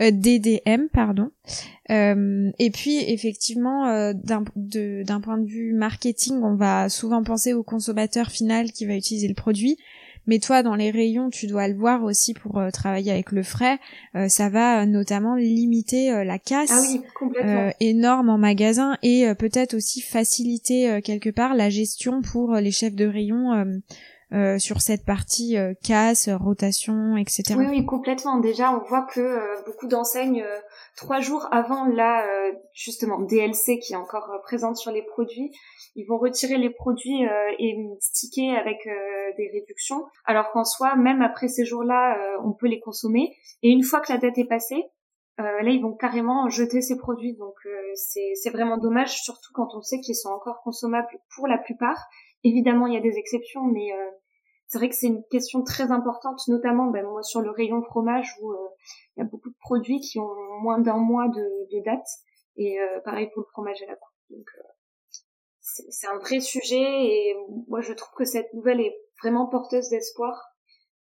DDM, 0.00 0.88
pardon. 0.92 1.30
et 1.88 2.70
puis 2.72 2.98
effectivement, 3.10 4.12
d'un 4.12 5.20
point 5.20 5.38
de 5.38 5.46
vue 5.46 5.72
marketing, 5.72 6.42
on 6.42 6.56
va 6.56 6.88
souvent 6.88 7.22
penser 7.22 7.54
au 7.54 7.62
consommateur 7.62 8.30
final 8.30 8.72
qui 8.72 8.84
va 8.84 8.96
utiliser 8.96 9.28
le 9.28 9.34
produit, 9.34 9.78
mais 10.26 10.38
toi, 10.38 10.62
dans 10.62 10.76
les 10.76 10.90
rayons, 10.90 11.30
tu 11.30 11.46
dois 11.46 11.68
le 11.68 11.74
voir 11.74 12.04
aussi 12.04 12.32
pour 12.32 12.58
euh, 12.58 12.70
travailler 12.70 13.10
avec 13.10 13.32
le 13.32 13.42
frais. 13.42 13.78
Euh, 14.14 14.28
ça 14.28 14.48
va 14.48 14.82
euh, 14.82 14.86
notamment 14.86 15.34
limiter 15.34 16.24
la 16.24 16.38
casse 16.38 16.70
ah 17.40 17.70
énorme 17.80 18.28
en 18.28 18.38
magasin 18.38 18.96
et 19.02 19.26
peut-être 19.34 19.74
aussi 19.74 20.00
faciliter 20.00 21.00
quelque 21.02 21.30
part 21.30 21.54
la 21.54 21.70
gestion 21.70 22.22
pour 22.22 22.54
les 22.56 22.70
chefs 22.70 22.94
de 22.94 23.06
rayon 23.06 23.80
euh, 24.32 24.58
sur 24.58 24.80
cette 24.80 25.04
partie 25.04 25.58
euh, 25.58 25.74
casse, 25.84 26.30
rotation, 26.30 27.18
etc. 27.18 27.54
Oui, 27.58 27.66
oui, 27.68 27.84
complètement. 27.84 28.38
Déjà, 28.38 28.72
on 28.72 28.78
voit 28.78 29.02
que 29.02 29.20
euh, 29.20 29.62
beaucoup 29.66 29.88
d'enseignes, 29.88 30.42
trois 30.96 31.20
jours 31.20 31.48
avant 31.50 31.84
la 31.84 32.24
justement 32.72 33.18
DLC 33.20 33.78
qui 33.78 33.92
est 33.92 33.96
encore 33.96 34.30
présente 34.42 34.78
sur 34.78 34.90
les 34.90 35.02
produits, 35.02 35.50
ils 35.96 36.06
vont 36.06 36.16
retirer 36.16 36.56
les 36.56 36.70
produits 36.70 37.26
et 37.58 37.76
sticker 38.00 38.56
avec 38.56 38.78
des 39.36 39.50
réductions. 39.52 40.04
Alors 40.24 40.50
qu'en 40.52 40.64
soi, 40.64 40.96
même 40.96 41.20
après 41.20 41.48
ces 41.48 41.66
jours-là, 41.66 42.16
on 42.42 42.52
peut 42.52 42.68
les 42.68 42.80
consommer. 42.80 43.36
Et 43.62 43.68
une 43.68 43.82
fois 43.82 44.00
que 44.00 44.12
la 44.12 44.18
date 44.18 44.38
est 44.38 44.48
passée, 44.48 44.82
là, 45.38 45.68
ils 45.68 45.82
vont 45.82 45.94
carrément 45.94 46.48
jeter 46.48 46.80
ces 46.80 46.96
produits. 46.96 47.34
Donc, 47.34 47.54
c'est 47.94 48.50
vraiment 48.50 48.78
dommage, 48.78 49.20
surtout 49.22 49.52
quand 49.52 49.74
on 49.74 49.82
sait 49.82 50.00
qu'ils 50.00 50.16
sont 50.16 50.30
encore 50.30 50.62
consommables 50.62 51.08
pour 51.34 51.46
la 51.46 51.58
plupart. 51.58 52.06
Évidemment, 52.44 52.86
il 52.86 52.94
y 52.94 52.98
a 52.98 53.00
des 53.02 53.18
exceptions, 53.18 53.64
mais 53.64 53.90
c'est 54.72 54.78
vrai 54.78 54.88
que 54.88 54.94
c'est 54.94 55.08
une 55.08 55.22
question 55.30 55.62
très 55.62 55.90
importante, 55.90 56.40
notamment 56.48 56.86
ben, 56.86 57.04
moi 57.04 57.22
sur 57.22 57.42
le 57.42 57.50
rayon 57.50 57.82
fromage 57.82 58.34
où 58.40 58.52
euh, 58.52 58.68
il 59.14 59.20
y 59.20 59.22
a 59.22 59.26
beaucoup 59.26 59.50
de 59.50 59.56
produits 59.60 60.00
qui 60.00 60.18
ont 60.18 60.34
moins 60.62 60.78
d'un 60.78 60.96
mois 60.96 61.28
de, 61.28 61.82
date 61.84 62.06
et 62.56 62.80
euh, 62.80 63.00
pareil 63.04 63.28
pour 63.34 63.42
le 63.42 63.48
fromage 63.52 63.82
à 63.82 63.86
la 63.86 63.96
coupe. 63.96 64.14
Donc 64.30 64.46
euh, 64.58 64.62
c'est 65.60 66.06
un 66.06 66.16
vrai 66.20 66.40
sujet 66.40 66.80
et 66.80 67.36
moi 67.68 67.82
je 67.82 67.92
trouve 67.92 68.14
que 68.16 68.24
cette 68.24 68.50
nouvelle 68.54 68.80
est 68.80 68.96
vraiment 69.22 69.46
porteuse 69.46 69.90
d'espoir. 69.90 70.42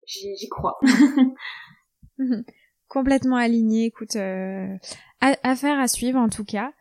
J'y 0.05 0.50
crois. 0.50 0.77
Complètement 2.93 3.38
aligné. 3.38 3.85
Écoute, 3.85 4.15
affaire 5.43 5.79
à 5.79 5.88
suivre 5.88 6.19
en 6.19 6.29
tout 6.29 6.43
cas. 6.43 6.71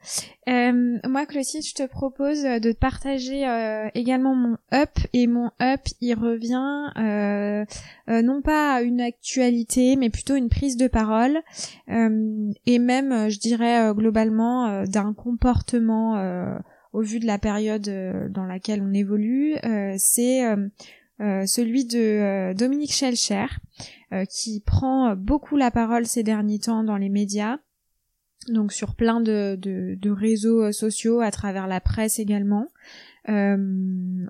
Euh, 0.48 0.98
moi, 1.08 1.26
Clotilde, 1.26 1.64
je 1.64 1.74
te 1.74 1.86
propose 1.86 2.42
de 2.42 2.72
partager 2.72 3.46
euh, 3.46 3.88
également 3.94 4.34
mon 4.34 4.56
up 4.74 4.90
et 5.12 5.26
mon 5.26 5.50
up, 5.60 5.80
il 6.00 6.14
revient 6.14 6.90
euh, 6.98 7.64
non 8.08 8.42
pas 8.42 8.74
à 8.74 8.82
une 8.82 9.00
actualité, 9.00 9.96
mais 9.96 10.10
plutôt 10.10 10.34
une 10.34 10.48
prise 10.48 10.76
de 10.76 10.88
parole 10.88 11.40
et 11.88 12.78
même, 12.78 13.30
je 13.30 13.38
dirais 13.38 13.92
globalement, 13.94 14.84
d'un 14.84 15.14
comportement 15.14 16.16
au 16.92 17.00
vu 17.00 17.20
de 17.20 17.26
la 17.26 17.38
période 17.38 17.88
dans 18.30 18.44
laquelle 18.44 18.82
on 18.82 18.92
évolue. 18.92 19.54
C'est 19.96 20.42
celui 21.18 21.84
de 21.84 22.52
Dominique 22.54 22.92
Schelcher, 22.92 23.46
qui 24.28 24.60
prend 24.60 25.14
beaucoup 25.14 25.56
la 25.56 25.70
parole 25.70 26.06
ces 26.06 26.22
derniers 26.22 26.58
temps 26.58 26.82
dans 26.82 26.96
les 26.96 27.08
médias 27.08 27.58
donc 28.48 28.72
sur 28.72 28.94
plein 28.94 29.20
de, 29.20 29.56
de, 29.56 30.10
réseaux 30.10 30.62
euh, 30.62 30.72
sociaux, 30.72 31.20
à 31.20 31.30
travers 31.30 31.66
la 31.66 31.80
presse 31.80 32.18
également. 32.18 32.68
Euh, 33.28 33.56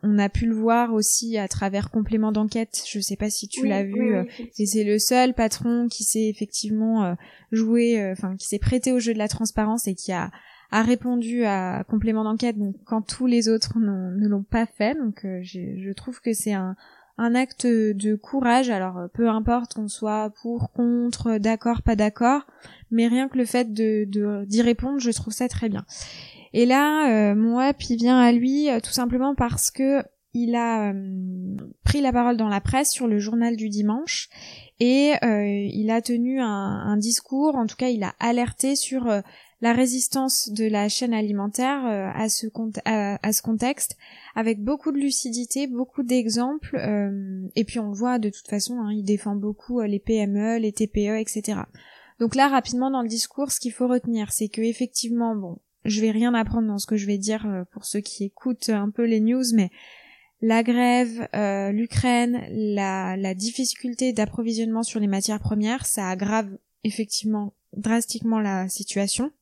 on 0.03 0.19
a 0.19 0.29
pu 0.29 0.47
le 0.47 0.55
voir 0.55 0.93
aussi 0.93 1.39
à 1.39 1.49
travers 1.49 1.91
complément 1.91 2.31
d'enquête. 2.31 2.83
Je 2.87 3.01
sais 3.01 3.17
pas 3.17 3.31
si 3.31 3.49
tu 3.49 3.67
l'as 3.67 3.85
vu, 3.85 4.15
euh, 4.15 4.25
et 4.59 4.67
c'est 4.67 4.85
le 4.85 4.99
seul 4.99 5.33
patron 5.33 5.89
qui 5.89 6.05
s'est 6.05 6.29
effectivement 6.29 7.17
joué, 7.53 8.11
enfin 8.11 8.37
qui 8.37 8.47
s'est 8.47 8.59
prêté 8.59 8.93
au 8.93 8.99
jeu 8.99 9.15
de 9.15 9.19
la 9.19 9.29
transparence 9.29 9.89
et 9.89 9.95
qui 9.95 10.12
a 10.12 10.31
a 10.73 10.83
répondu 10.83 11.45
à 11.45 11.85
complément 11.88 12.25
d'enquête. 12.25 12.59
Donc 12.59 12.75
quand 12.85 13.02
tous 13.02 13.26
les 13.26 13.49
autres 13.49 13.79
ne 13.79 14.26
l'ont 14.26 14.43
pas 14.43 14.67
fait, 14.67 14.97
donc 14.97 15.25
je 15.43 15.93
trouve 15.93 16.21
que 16.21 16.33
c'est 16.33 16.55
un 16.55 16.75
un 17.19 17.35
acte 17.35 17.67
de 17.67 18.14
courage. 18.14 18.71
Alors 18.71 19.09
peu 19.12 19.29
importe 19.29 19.75
qu'on 19.75 19.88
soit 19.88 20.33
pour, 20.43 20.73
contre, 20.73 21.38
d'accord, 21.38 21.83
pas 21.83 21.95
d'accord, 21.97 22.47
mais 22.91 23.07
rien 23.07 23.29
que 23.29 23.38
le 23.38 23.45
fait 23.45 23.73
de 23.73 24.45
d'y 24.45 24.62
répondre, 24.62 24.99
je 24.99 25.11
trouve 25.11 25.33
ça 25.33 25.49
très 25.49 25.69
bien. 25.69 25.85
Et 26.52 26.67
là, 26.67 27.11
euh, 27.11 27.35
moi, 27.35 27.73
puis 27.73 27.97
vient 27.97 28.19
à 28.19 28.31
lui 28.33 28.69
euh, 28.69 28.81
tout 28.81 28.91
simplement 28.91 29.35
parce 29.35 29.71
que 29.71 30.02
il 30.35 30.55
a 30.55 30.93
euh, 30.93 31.57
pris 31.85 32.00
la 32.00 32.12
parole 32.12 32.37
dans 32.37 32.49
la 32.49 32.61
presse 32.61 32.91
sur 32.91 33.07
le 33.07 33.19
journal 33.19 33.57
du 33.57 33.69
dimanche 33.69 34.29
et 34.81 35.12
il 35.23 35.91
a 35.91 36.02
tenu 36.02 36.41
un, 36.41 36.97
discours, 36.97 37.55
en 37.55 37.67
tout 37.67 37.76
cas 37.76 37.91
il 37.91 38.02
a 38.02 38.14
alerté 38.19 38.75
sur 38.75 39.23
la 39.62 39.73
résistance 39.73 40.50
de 40.50 40.66
la 40.66 40.88
chaîne 40.90 41.14
alimentaire 41.14 41.87
à, 41.87 42.28
ce 42.28 42.47
à, 42.85 43.33
ce 43.33 43.42
contexte, 43.42 43.97
avec 44.35 44.62
beaucoup 44.62 44.92
de 44.92 44.99
lucidité, 44.99 45.66
beaucoup 45.66 46.02
d'exemples, 46.02 46.76
et 47.54 47.64
puis 47.64 47.78
on 47.78 47.88
le 47.88 47.95
voit 47.95 48.19
de 48.19 48.28
toute 48.28 48.49
façon, 48.49 48.81
hein, 48.81 48.92
il 48.92 49.04
défend 49.04 49.37
beaucoup 49.37 49.81
les 49.81 50.00
PME, 50.00 50.59
les 50.59 50.73
TPE, 50.73 51.21
etc. 51.21 51.61
Donc 52.23 52.37
là, 52.37 52.47
rapidement 52.49 52.90
dans 52.90 53.02
le 53.02 53.09
discours, 53.09 53.50
ce 53.50 53.59
qu'il 53.59 53.73
faut 53.73 53.88
retenir, 53.88 54.33
c'est 54.33 54.49
que 54.49 54.61
effectivement, 54.61 55.35
bon, 55.35 55.59
je 55.85 56.00
vais 56.00 56.12
rien 56.12 56.35
apprendre 56.35 56.69
dans 56.69 56.78
ce 56.78 56.87
que 56.87 56.97
je 56.97 57.07
vais 57.07 57.19
dire 57.19 57.47
euh, 57.47 57.64
pour 57.73 57.85
ceux 57.85 57.99
qui 57.99 58.23
écoutent 58.23 58.69
un 58.69 58.90
peu 58.90 59.04
les 59.04 59.19
news, 59.19 59.42
mais 59.54 59.71
la 60.40 60.62
grève, 60.62 61.28
euh, 61.35 61.73
l'Ukraine, 61.73 62.45
la, 62.50 63.16
la 63.16 63.35
difficulté 63.35 64.12
d'approvisionnement 64.12 64.83
sur 64.83 65.00
les 65.00 65.07
matières 65.07 65.40
premières, 65.40 65.85
ça 65.85 66.09
aggrave 66.09 66.49
effectivement 66.85 67.54
drastiquement 67.76 68.38
la 68.38 68.69
situation. 68.69 69.33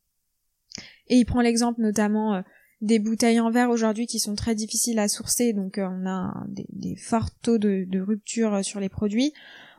Et 1.11 1.17
il 1.17 1.26
prend 1.26 1.43
l'exemple 1.43 1.83
notamment 1.83 2.37
euh, 2.37 2.40
des 2.81 2.99
bouteilles 2.99 3.40
en 3.40 3.50
verre 3.50 3.69
aujourd'hui 3.69 4.07
qui 4.07 4.19
sont 4.19 4.35
très 4.35 4.55
difficiles 4.55 4.99
à 4.99 5.09
sourcer, 5.09 5.52
donc 5.52 5.75
on 5.79 6.07
a 6.07 6.33
des, 6.71 6.97
forts 6.97 7.31
taux 7.43 7.59
de, 7.59 7.85
de, 7.87 8.00
rupture 8.00 8.64
sur 8.64 8.81
les 8.81 8.88
produits. 8.88 9.35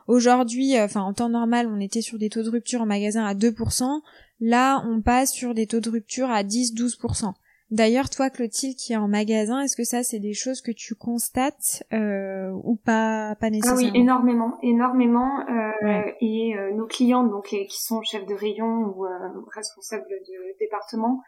Aujourd'hui, 0.06 0.76
euh, 0.76 0.86
en 0.94 1.12
temps 1.12 1.28
normal, 1.28 1.68
on 1.68 1.80
était 1.80 2.02
sur 2.02 2.18
des 2.18 2.28
taux 2.28 2.42
de 2.42 2.50
rupture 2.50 2.82
en 2.82 2.86
magasin 2.86 3.24
à 3.24 3.34
2%. 3.34 4.00
Là, 4.40 4.84
on 4.86 5.00
passe 5.00 5.32
sur 5.32 5.54
des 5.54 5.66
taux 5.66 5.80
de 5.80 5.90
rupture 5.90 6.30
à 6.30 6.42
10-12%. 6.42 7.32
D'ailleurs, 7.72 8.10
toi, 8.10 8.28
Clotilde, 8.28 8.76
qui 8.76 8.92
est 8.92 8.96
en 8.96 9.08
magasin, 9.08 9.62
est-ce 9.62 9.76
que 9.76 9.84
ça, 9.84 10.02
c'est 10.02 10.18
des 10.18 10.34
choses 10.34 10.60
que 10.60 10.72
tu 10.72 10.94
constates 10.94 11.82
euh, 11.94 12.50
ou 12.64 12.76
pas, 12.76 13.34
pas 13.40 13.48
nécessairement 13.48 13.80
ah 13.80 13.90
Oui, 13.94 13.98
énormément, 13.98 14.58
énormément. 14.62 15.40
Euh, 15.48 16.02
Et 16.20 16.54
euh, 16.54 16.70
nos 16.74 16.86
clients, 16.86 17.24
donc 17.24 17.46
qui 17.46 17.82
sont 17.82 18.02
chefs 18.02 18.26
de 18.26 18.34
rayon 18.34 18.92
ou 18.94 19.06
responsables 19.54 20.04
de 20.06 20.58
département, 20.60 21.22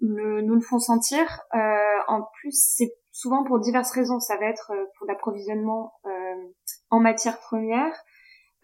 nous 0.00 0.54
le 0.54 0.60
font 0.60 0.78
sentir. 0.78 1.40
en 1.52 2.28
plus, 2.40 2.52
c'est 2.52 2.92
souvent 3.10 3.42
pour 3.42 3.58
diverses 3.58 3.90
raisons. 3.90 4.20
Ça 4.20 4.36
va 4.36 4.46
être 4.46 4.70
pour 4.96 5.08
l'approvisionnement 5.08 5.94
en 6.90 7.00
matière 7.00 7.40
première. 7.40 7.92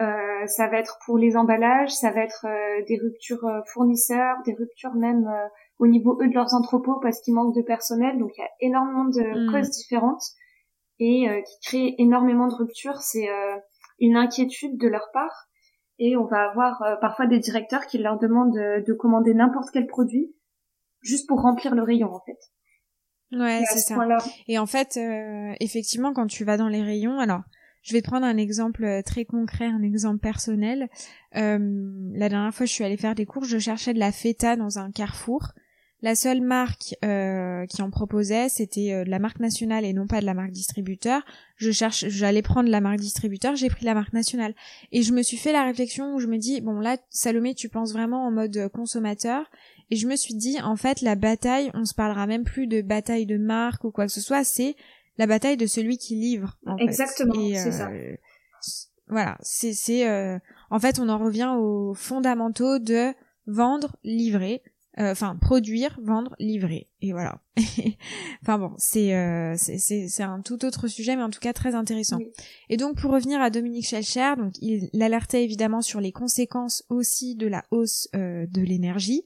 Euh, 0.01 0.47
ça 0.47 0.69
va 0.69 0.79
être 0.79 0.99
pour 1.05 1.19
les 1.19 1.37
emballages, 1.37 1.91
ça 1.91 2.13
va 2.13 2.21
être 2.21 2.47
euh, 2.47 2.85
des 2.87 2.99
ruptures 2.99 3.51
fournisseurs, 3.73 4.37
des 4.47 4.55
ruptures 4.55 4.95
même 4.95 5.29
au 5.79 5.87
niveau 5.87 6.19
eux 6.21 6.29
de 6.29 6.35
leurs 6.35 6.55
entrepôts 6.55 6.99
parce 7.01 7.21
qu'il 7.21 7.35
manque 7.35 7.55
de 7.55 7.63
personnel. 7.63 8.19
Donc 8.19 8.31
il 8.37 8.41
y 8.41 8.45
a 8.45 8.51
énormément 8.61 9.05
de 9.05 9.21
hmm. 9.21 9.53
causes 9.53 9.71
différentes 9.71 10.23
et 11.01 11.29
qui 11.47 11.69
créent 11.69 11.95
énormément 11.99 12.49
de 12.49 12.55
ruptures. 12.55 12.97
C'est 12.97 13.29
une 14.01 14.17
inquiétude 14.17 14.77
de 14.79 14.89
leur 14.89 15.11
part 15.13 15.47
et 16.01 16.17
on 16.17 16.25
va 16.25 16.51
avoir 16.51 16.99
parfois 17.01 17.29
des 17.29 17.39
directeurs 17.39 17.87
qui 17.87 17.99
leur 17.99 18.19
demandent 18.19 18.53
de 18.53 18.93
commander 18.95 19.33
n'importe 19.33 19.69
quel 19.73 19.87
produit 19.87 20.35
juste 21.03 21.29
pour 21.29 21.41
remplir 21.41 21.77
le 21.77 21.83
rayon 21.85 22.13
en 22.13 22.21
fait. 22.27 22.39
Ouais, 23.31 23.63
c'est 23.73 23.79
ça. 23.79 23.97
Et 24.49 24.59
en 24.59 24.67
fait, 24.67 24.99
effectivement, 25.61 26.13
quand 26.13 26.27
tu 26.27 26.43
vas 26.43 26.57
dans 26.57 26.69
les 26.69 26.83
rayons, 26.83 27.21
alors 27.21 27.43
je 27.89 27.95
vais 27.95 28.03
te 28.03 28.07
prendre 28.09 28.27
un 28.27 28.37
exemple 28.37 28.85
euh, 28.85 29.03
très 29.03 29.25
concret, 29.25 29.67
un 29.67 29.83
exemple 29.83 30.19
personnel. 30.19 30.89
Euh, 31.37 31.59
la 32.13 32.29
dernière 32.29 32.55
fois, 32.55 32.67
je 32.67 32.73
suis 32.73 32.85
allée 32.85 32.97
faire 32.97 33.15
des 33.15 33.27
courses, 33.27 33.49
je 33.49 33.59
cherchais 33.59 33.95
de 33.95 33.99
la 33.99 34.13
feta 34.13 34.57
dans 34.57 34.79
un 34.79 34.91
carrefour. 34.91 35.53
La 36.01 36.15
seule 36.15 36.41
marque 36.41 36.95
euh, 37.05 37.67
qui 37.67 37.83
en 37.83 37.91
proposait, 37.91 38.49
c'était 38.49 39.05
de 39.05 39.11
la 39.11 39.19
marque 39.19 39.41
nationale 39.41 39.85
et 39.85 39.93
non 39.93 40.07
pas 40.07 40.21
de 40.21 40.27
la 40.27 40.35
marque 40.35 40.53
distributeur. 40.53 41.23
Je 41.57 41.73
cherche, 41.73 42.07
j'allais 42.09 42.43
prendre 42.43 42.69
la 42.69 42.81
marque 42.81 43.01
distributeur, 43.01 43.57
j'ai 43.57 43.69
pris 43.69 43.85
la 43.85 43.95
marque 43.95 44.13
nationale 44.13 44.55
et 44.93 45.03
je 45.03 45.13
me 45.13 45.23
suis 45.23 45.37
fait 45.37 45.51
la 45.51 45.65
réflexion 45.65 46.15
où 46.15 46.21
je 46.21 46.29
me 46.29 46.39
dis 46.39 46.61
bon 46.61 46.79
là, 46.79 46.99
Salomé, 47.11 47.55
tu 47.55 47.69
penses 47.69 47.93
vraiment 47.93 48.25
en 48.27 48.31
mode 48.31 48.69
consommateur 48.73 49.51
et 49.91 49.97
je 49.97 50.07
me 50.07 50.17
suis 50.17 50.35
dit 50.35 50.61
en 50.63 50.77
fait 50.77 51.01
la 51.01 51.15
bataille, 51.15 51.71
on 51.75 51.85
se 51.85 51.95
parlera 51.95 52.27
même 52.27 52.45
plus 52.45 52.67
de 52.67 52.83
bataille 52.83 53.27
de 53.27 53.39
marque 53.39 53.85
ou 53.85 53.91
quoi 53.91 54.07
que 54.07 54.13
ce 54.13 54.21
soit, 54.21 54.45
c'est 54.45 54.77
la 55.17 55.27
bataille 55.27 55.57
de 55.57 55.67
celui 55.67 55.99
qui 55.99 56.15
livre. 56.15 56.59
Exactement, 56.79 57.35
c'est 57.35 57.73
ça. 57.73 57.91
Euh, 57.91 58.15
voilà, 59.09 59.39
c'est 59.41 59.73
c'est 59.73 60.09
euh, 60.09 60.39
en 60.71 60.79
fait 60.79 60.99
on 60.99 61.09
en 61.09 61.19
revient 61.19 61.55
aux 61.59 61.95
fondamentaux 61.95 62.79
de 62.79 63.13
vendre, 63.47 63.97
livrer, 64.05 64.63
euh, 64.99 65.13
enfin 65.13 65.37
produire, 65.41 65.99
vendre, 66.03 66.35
livrer 66.39 66.89
et 67.01 67.13
voilà. 67.13 67.41
enfin 68.43 68.59
bon, 68.59 68.73
c'est 68.79 69.13
c'est 69.57 70.09
c'est 70.09 70.23
un 70.23 70.41
tout 70.41 70.65
autre 70.65 70.89
sujet 70.89 71.17
mais 71.17 71.23
en 71.23 71.31
tout 71.31 71.41
cas 71.41 71.53
très 71.53 71.75
intéressant. 71.75 72.19
Et 72.69 72.77
donc 72.77 72.97
pour 73.01 73.13
revenir 73.13 73.41
à 73.41 73.51
Dominique 73.51 73.87
Schelcher, 73.87 74.35
donc 74.37 74.55
il 74.61 74.91
alertait 75.03 75.45
évidemment 75.45 75.83
sur 75.83 76.01
les 76.01 76.13
conséquences 76.13 76.85
aussi 76.89 77.37
de 77.37 77.47
la 77.47 77.65
hausse 77.71 78.09
de 78.13 78.61
l'énergie 78.61 79.25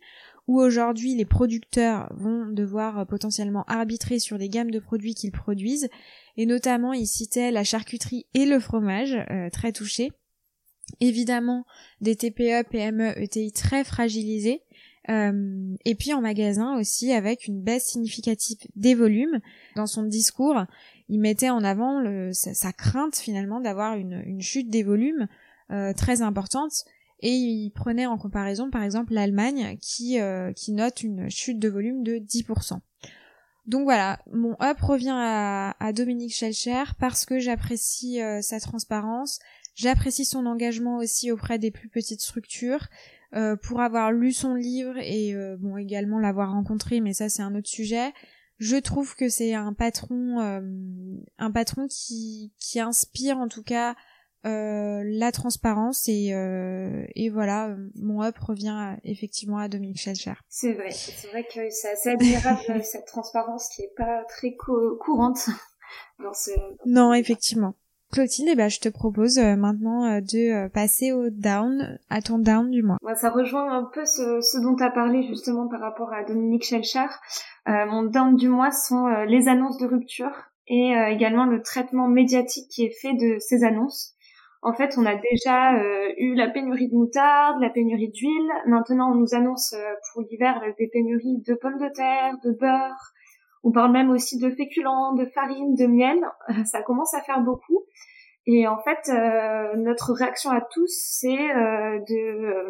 où 0.48 0.60
aujourd'hui 0.60 1.14
les 1.14 1.24
producteurs 1.24 2.12
vont 2.16 2.46
devoir 2.46 2.98
euh, 2.98 3.04
potentiellement 3.04 3.64
arbitrer 3.64 4.18
sur 4.18 4.38
les 4.38 4.48
gammes 4.48 4.70
de 4.70 4.78
produits 4.78 5.14
qu'ils 5.14 5.32
produisent, 5.32 5.88
et 6.36 6.46
notamment 6.46 6.92
il 6.92 7.06
citait 7.06 7.50
la 7.50 7.64
charcuterie 7.64 8.26
et 8.34 8.46
le 8.46 8.58
fromage, 8.58 9.14
euh, 9.30 9.50
très 9.50 9.72
touchés. 9.72 10.10
Évidemment, 11.00 11.64
des 12.00 12.16
TPE, 12.16 12.68
PME, 12.68 13.16
ETI 13.16 13.52
très 13.52 13.84
fragilisés, 13.84 14.62
et 15.08 15.94
puis 15.98 16.12
en 16.14 16.20
magasin 16.20 16.78
aussi 16.78 17.12
avec 17.12 17.46
une 17.46 17.60
baisse 17.60 17.86
significative 17.86 18.58
des 18.76 18.94
volumes. 18.94 19.40
Dans 19.76 19.86
son 19.86 20.04
discours, 20.04 20.64
il 21.08 21.20
mettait 21.20 21.50
en 21.50 21.64
avant 21.64 22.00
le, 22.00 22.30
sa, 22.32 22.72
crainte 22.72 23.16
finalement 23.16 23.60
d'avoir 23.60 23.96
une, 23.96 24.22
une, 24.24 24.40
chute 24.40 24.70
des 24.70 24.82
volumes 24.82 25.26
très 25.96 26.22
importante 26.22 26.84
et 27.20 27.32
il 27.32 27.70
prenait 27.70 28.06
en 28.06 28.16
comparaison 28.16 28.70
par 28.70 28.82
exemple 28.82 29.12
l'Allemagne 29.12 29.76
qui, 29.80 30.18
qui 30.54 30.72
note 30.72 31.02
une 31.02 31.28
chute 31.30 31.58
de 31.58 31.68
volume 31.68 32.04
de 32.04 32.18
10%. 32.18 32.78
Donc 33.66 33.84
voilà, 33.84 34.18
mon 34.32 34.56
up 34.60 34.80
revient 34.80 35.14
à, 35.14 35.92
Dominique 35.92 36.34
Schelcher 36.34 36.82
parce 36.98 37.24
que 37.24 37.38
j'apprécie 37.38 38.20
euh, 38.20 38.42
sa 38.42 38.58
transparence, 38.58 39.38
j'apprécie 39.74 40.24
son 40.24 40.46
engagement 40.46 40.96
aussi 40.96 41.30
auprès 41.30 41.58
des 41.58 41.70
plus 41.70 41.88
petites 41.88 42.20
structures. 42.20 42.88
Euh, 43.34 43.56
pour 43.56 43.80
avoir 43.80 44.12
lu 44.12 44.30
son 44.32 44.54
livre 44.54 44.98
et 44.98 45.34
euh, 45.34 45.56
bon 45.58 45.78
également 45.78 46.18
l'avoir 46.18 46.52
rencontré, 46.52 47.00
mais 47.00 47.14
ça 47.14 47.30
c'est 47.30 47.42
un 47.42 47.54
autre 47.54 47.68
sujet. 47.68 48.12
Je 48.58 48.76
trouve 48.76 49.16
que 49.16 49.30
c'est 49.30 49.54
un 49.54 49.72
patron, 49.72 50.38
un 51.38 51.50
patron 51.50 51.88
qui, 51.88 52.52
qui 52.58 52.78
inspire 52.78 53.38
en 53.38 53.48
tout 53.48 53.62
cas 53.62 53.96
euh, 54.44 55.02
la 55.04 55.30
transparence 55.30 56.08
et, 56.08 56.34
euh, 56.34 57.06
et 57.14 57.30
voilà, 57.30 57.76
mon 57.94 58.22
up 58.22 58.36
revient 58.38 58.96
effectivement 59.04 59.58
à 59.58 59.68
Dominique 59.68 60.00
Schelcher. 60.00 60.34
C'est 60.48 60.72
vrai, 60.72 60.90
c'est 60.90 61.28
vrai 61.28 61.44
que 61.44 61.70
c'est 61.70 61.92
assez 61.92 62.10
admirable 62.10 62.58
cette 62.84 63.06
transparence 63.06 63.68
qui 63.68 63.82
est 63.82 63.94
pas 63.96 64.24
très 64.28 64.56
courante 64.56 65.48
dans 66.18 66.34
ce. 66.34 66.50
non, 66.86 67.14
effectivement. 67.14 67.76
Clotilde, 68.12 68.50
eh 68.52 68.54
ben, 68.54 68.68
je 68.68 68.78
te 68.78 68.88
propose 68.88 69.38
euh, 69.38 69.56
maintenant 69.56 70.20
de 70.20 70.68
passer 70.68 71.12
au 71.12 71.30
down, 71.30 71.98
à 72.10 72.20
ton 72.20 72.38
down 72.38 72.70
du 72.70 72.82
mois. 72.82 72.98
ça 73.16 73.30
rejoint 73.30 73.72
un 73.72 73.84
peu 73.84 74.04
ce, 74.04 74.40
ce 74.40 74.58
dont 74.58 74.76
tu 74.76 74.84
as 74.84 74.90
parlé 74.90 75.22
justement 75.22 75.66
par 75.68 75.80
rapport 75.80 76.12
à 76.12 76.22
Dominique 76.22 76.64
Schelcher. 76.64 77.06
mon 77.66 78.04
down 78.04 78.36
du 78.36 78.48
mois 78.48 78.70
sont 78.70 79.06
les 79.26 79.48
annonces 79.48 79.78
de 79.78 79.86
rupture 79.86 80.32
et 80.68 80.92
également 81.10 81.46
le 81.46 81.62
traitement 81.62 82.06
médiatique 82.06 82.68
qui 82.70 82.84
est 82.84 82.94
fait 83.00 83.14
de 83.14 83.38
ces 83.40 83.64
annonces. 83.64 84.14
En 84.64 84.72
fait, 84.74 84.94
on 84.96 85.04
a 85.04 85.16
déjà 85.16 85.74
euh, 85.74 86.12
eu 86.18 86.34
la 86.34 86.48
pénurie 86.48 86.88
de 86.88 86.94
moutarde, 86.94 87.60
la 87.60 87.68
pénurie 87.68 88.10
d'huile. 88.10 88.50
Maintenant, 88.66 89.10
on 89.10 89.16
nous 89.16 89.34
annonce 89.34 89.72
euh, 89.72 89.94
pour 90.12 90.22
l'hiver 90.22 90.62
des 90.78 90.86
pénuries 90.86 91.42
de 91.44 91.54
pommes 91.54 91.80
de 91.80 91.88
terre, 91.92 92.34
de 92.44 92.52
beurre. 92.52 93.12
On 93.64 93.70
parle 93.70 93.92
même 93.92 94.10
aussi 94.10 94.38
de 94.38 94.50
féculents, 94.50 95.14
de 95.14 95.26
farine, 95.26 95.74
de 95.74 95.86
miel. 95.86 96.18
Ça 96.64 96.82
commence 96.82 97.14
à 97.14 97.20
faire 97.20 97.40
beaucoup. 97.40 97.84
Et 98.46 98.66
en 98.66 98.78
fait, 98.78 99.08
euh, 99.08 99.76
notre 99.76 100.12
réaction 100.12 100.50
à 100.50 100.60
tous, 100.60 100.92
c'est 101.20 101.28
de 101.28 102.66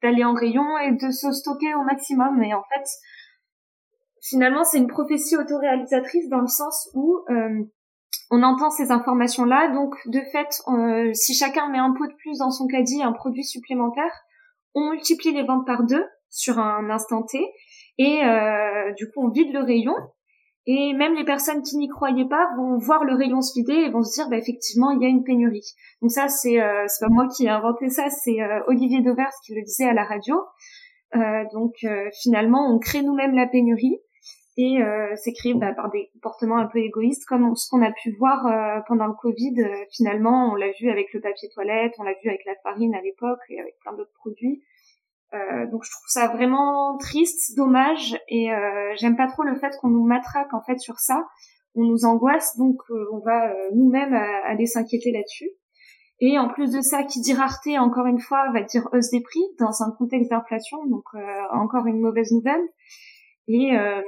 d'aller 0.00 0.24
en 0.24 0.32
rayon 0.32 0.78
et 0.78 0.92
de 0.92 1.10
se 1.10 1.32
stocker 1.32 1.74
au 1.74 1.82
maximum. 1.82 2.42
Et 2.42 2.54
en 2.54 2.62
fait, 2.72 2.84
finalement, 4.22 4.62
c'est 4.64 4.78
une 4.78 4.86
prophétie 4.86 5.36
autoréalisatrice 5.36 6.28
dans 6.28 6.40
le 6.40 6.46
sens 6.46 6.88
où 6.94 7.18
on 8.30 8.42
entend 8.42 8.70
ces 8.70 8.90
informations-là, 8.90 9.72
donc 9.72 9.94
de 10.06 10.20
fait, 10.32 10.48
euh, 10.68 11.12
si 11.14 11.34
chacun 11.34 11.68
met 11.70 11.78
un 11.78 11.92
pot 11.92 12.06
de 12.06 12.14
plus 12.14 12.38
dans 12.38 12.50
son 12.50 12.66
caddie, 12.66 13.02
un 13.02 13.12
produit 13.12 13.44
supplémentaire, 13.44 14.12
on 14.74 14.90
multiplie 14.90 15.32
les 15.32 15.44
ventes 15.44 15.66
par 15.66 15.84
deux 15.84 16.04
sur 16.28 16.58
un 16.58 16.90
instant 16.90 17.22
T, 17.22 17.38
et 17.98 18.24
euh, 18.24 18.92
du 18.96 19.10
coup 19.10 19.26
on 19.26 19.30
vide 19.30 19.52
le 19.52 19.62
rayon. 19.62 19.94
Et 20.70 20.92
même 20.92 21.14
les 21.14 21.24
personnes 21.24 21.62
qui 21.62 21.78
n'y 21.78 21.88
croyaient 21.88 22.28
pas 22.28 22.46
vont 22.58 22.76
voir 22.76 23.02
le 23.02 23.14
rayon 23.14 23.40
se 23.40 23.58
vider 23.58 23.72
et 23.72 23.88
vont 23.88 24.02
se 24.02 24.12
dire, 24.12 24.28
bah, 24.28 24.36
effectivement, 24.36 24.90
il 24.90 25.00
y 25.00 25.06
a 25.06 25.08
une 25.08 25.24
pénurie. 25.24 25.64
Donc 26.02 26.10
ça, 26.10 26.28
c'est 26.28 26.60
euh, 26.60 26.84
pas 27.00 27.08
moi 27.08 27.26
qui 27.26 27.46
ai 27.46 27.48
inventé 27.48 27.88
ça, 27.88 28.10
c'est 28.10 28.42
euh, 28.42 28.60
Olivier 28.66 29.00
Dauvers 29.00 29.32
qui 29.46 29.54
le 29.54 29.62
disait 29.62 29.88
à 29.88 29.94
la 29.94 30.04
radio. 30.04 30.36
donc 31.54 31.72
finalement, 32.20 32.70
on 32.70 32.78
crée 32.78 33.00
nous-mêmes 33.00 33.34
la 33.34 33.46
pénurie 33.46 33.98
et 34.58 34.82
euh, 34.82 35.14
c'est 35.14 35.32
créé 35.32 35.54
bah, 35.54 35.72
par 35.72 35.88
des 35.88 36.10
comportements 36.14 36.58
un 36.58 36.66
peu 36.66 36.80
égoïstes 36.80 37.24
comme 37.26 37.54
ce 37.54 37.70
qu'on 37.70 37.80
a 37.80 37.92
pu 37.92 38.10
voir 38.18 38.44
euh, 38.44 38.80
pendant 38.88 39.06
le 39.06 39.14
Covid. 39.14 39.54
Euh, 39.60 39.84
finalement, 39.92 40.50
on 40.50 40.56
l'a 40.56 40.72
vu 40.80 40.90
avec 40.90 41.12
le 41.14 41.20
papier 41.20 41.48
toilette, 41.54 41.94
on 41.98 42.02
l'a 42.02 42.14
vu 42.24 42.28
avec 42.28 42.44
la 42.44 42.56
farine 42.64 42.92
à 42.96 43.00
l'époque 43.00 43.38
et 43.50 43.60
avec 43.60 43.78
plein 43.78 43.92
d'autres 43.92 44.12
produits. 44.18 44.60
Donc 45.32 45.84
je 45.84 45.90
trouve 45.90 46.08
ça 46.08 46.28
vraiment 46.28 46.96
triste, 46.98 47.56
dommage 47.56 48.18
et 48.28 48.48
j'aime 48.96 49.16
pas 49.16 49.26
trop 49.26 49.42
le 49.42 49.56
fait 49.56 49.76
qu'on 49.80 49.88
nous 49.88 50.04
matraque 50.04 50.52
en 50.54 50.62
fait 50.62 50.78
sur 50.78 50.98
ça. 50.98 51.26
On 51.74 51.84
nous 51.84 52.04
angoisse 52.04 52.56
donc 52.56 52.76
on 53.12 53.18
va 53.18 53.52
nous-mêmes 53.74 54.14
aller 54.44 54.66
s'inquiéter 54.66 55.12
là-dessus. 55.12 55.50
Et 56.20 56.38
en 56.38 56.48
plus 56.48 56.72
de 56.72 56.80
ça, 56.80 57.04
qui 57.04 57.20
dit 57.20 57.32
rareté, 57.32 57.78
encore 57.78 58.06
une 58.06 58.18
fois, 58.18 58.50
va 58.52 58.62
dire 58.62 58.88
hausse 58.92 59.10
des 59.10 59.20
prix 59.20 59.44
dans 59.60 59.82
un 59.82 59.92
contexte 59.92 60.30
d'inflation, 60.30 60.84
donc 60.86 61.04
encore 61.52 61.86
une 61.86 62.00
mauvaise 62.00 62.32
nouvelle. 62.32 62.62
Et 63.48 63.74
euh, 63.76 64.02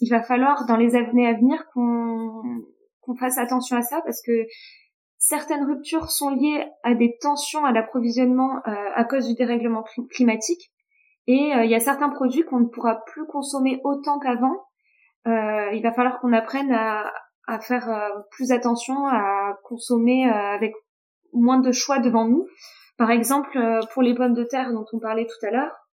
il 0.00 0.08
va 0.08 0.22
falloir 0.22 0.66
dans 0.66 0.76
les 0.76 0.94
années 0.94 1.26
à 1.26 1.32
venir 1.34 1.66
qu'on 1.74 3.16
fasse 3.18 3.38
attention 3.38 3.76
à 3.76 3.82
ça 3.82 4.00
parce 4.04 4.22
que 4.22 4.46
certaines 5.26 5.64
ruptures 5.64 6.10
sont 6.10 6.30
liées 6.30 6.66
à 6.82 6.94
des 6.94 7.16
tensions 7.20 7.64
à 7.64 7.72
l'approvisionnement 7.72 8.56
euh, 8.66 8.90
à 8.94 9.04
cause 9.04 9.26
du 9.26 9.34
dérèglement 9.34 9.84
climatique. 10.10 10.70
Et 11.26 11.54
euh, 11.54 11.64
il 11.64 11.70
y 11.70 11.74
a 11.74 11.80
certains 11.80 12.10
produits 12.10 12.44
qu'on 12.44 12.60
ne 12.60 12.66
pourra 12.66 13.02
plus 13.06 13.26
consommer 13.26 13.80
autant 13.84 14.18
qu'avant. 14.18 14.66
il 15.26 15.80
va 15.82 15.92
falloir 15.92 16.20
qu'on 16.20 16.32
apprenne 16.32 16.72
à, 16.72 17.10
faire 17.60 17.88
plus 18.30 18.52
attention, 18.52 19.06
à 19.06 19.58
consommer 19.64 20.28
avec 20.28 20.74
moins 21.32 21.60
de 21.60 21.72
choix 21.72 21.98
devant 21.98 22.26
nous. 22.26 22.46
Par 22.98 23.10
exemple, 23.10 23.58
pour 23.92 24.02
les 24.02 24.14
pommes 24.14 24.34
de 24.34 24.44
terre 24.44 24.72
dont 24.72 24.84
on 24.92 24.98
parlait 24.98 25.26
tout 25.26 25.46
à 25.46 25.50
l'heure, 25.50 25.84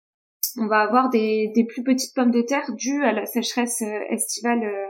on 0.59 0.67
va 0.67 0.81
avoir 0.81 1.11
des, 1.11 1.53
plus 1.69 1.83
petites 1.83 2.15
pommes 2.15 2.31
de 2.31 2.43
terre 2.43 2.73
dues 2.75 3.05
à 3.05 3.13
la 3.13 3.27
sécheresse 3.27 3.83
euh, 3.83 4.01
estivale 4.11 4.65
euh, 4.65 4.87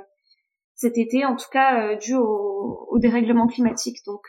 cet 0.81 0.97
été, 0.97 1.27
en 1.27 1.37
tout 1.37 1.49
cas 1.53 1.83
euh, 1.83 1.97
dues 1.97 2.17
au, 2.17 2.89
au, 2.91 2.99
dérèglement 2.99 3.47
climatique. 3.47 3.99
Donc 4.07 4.23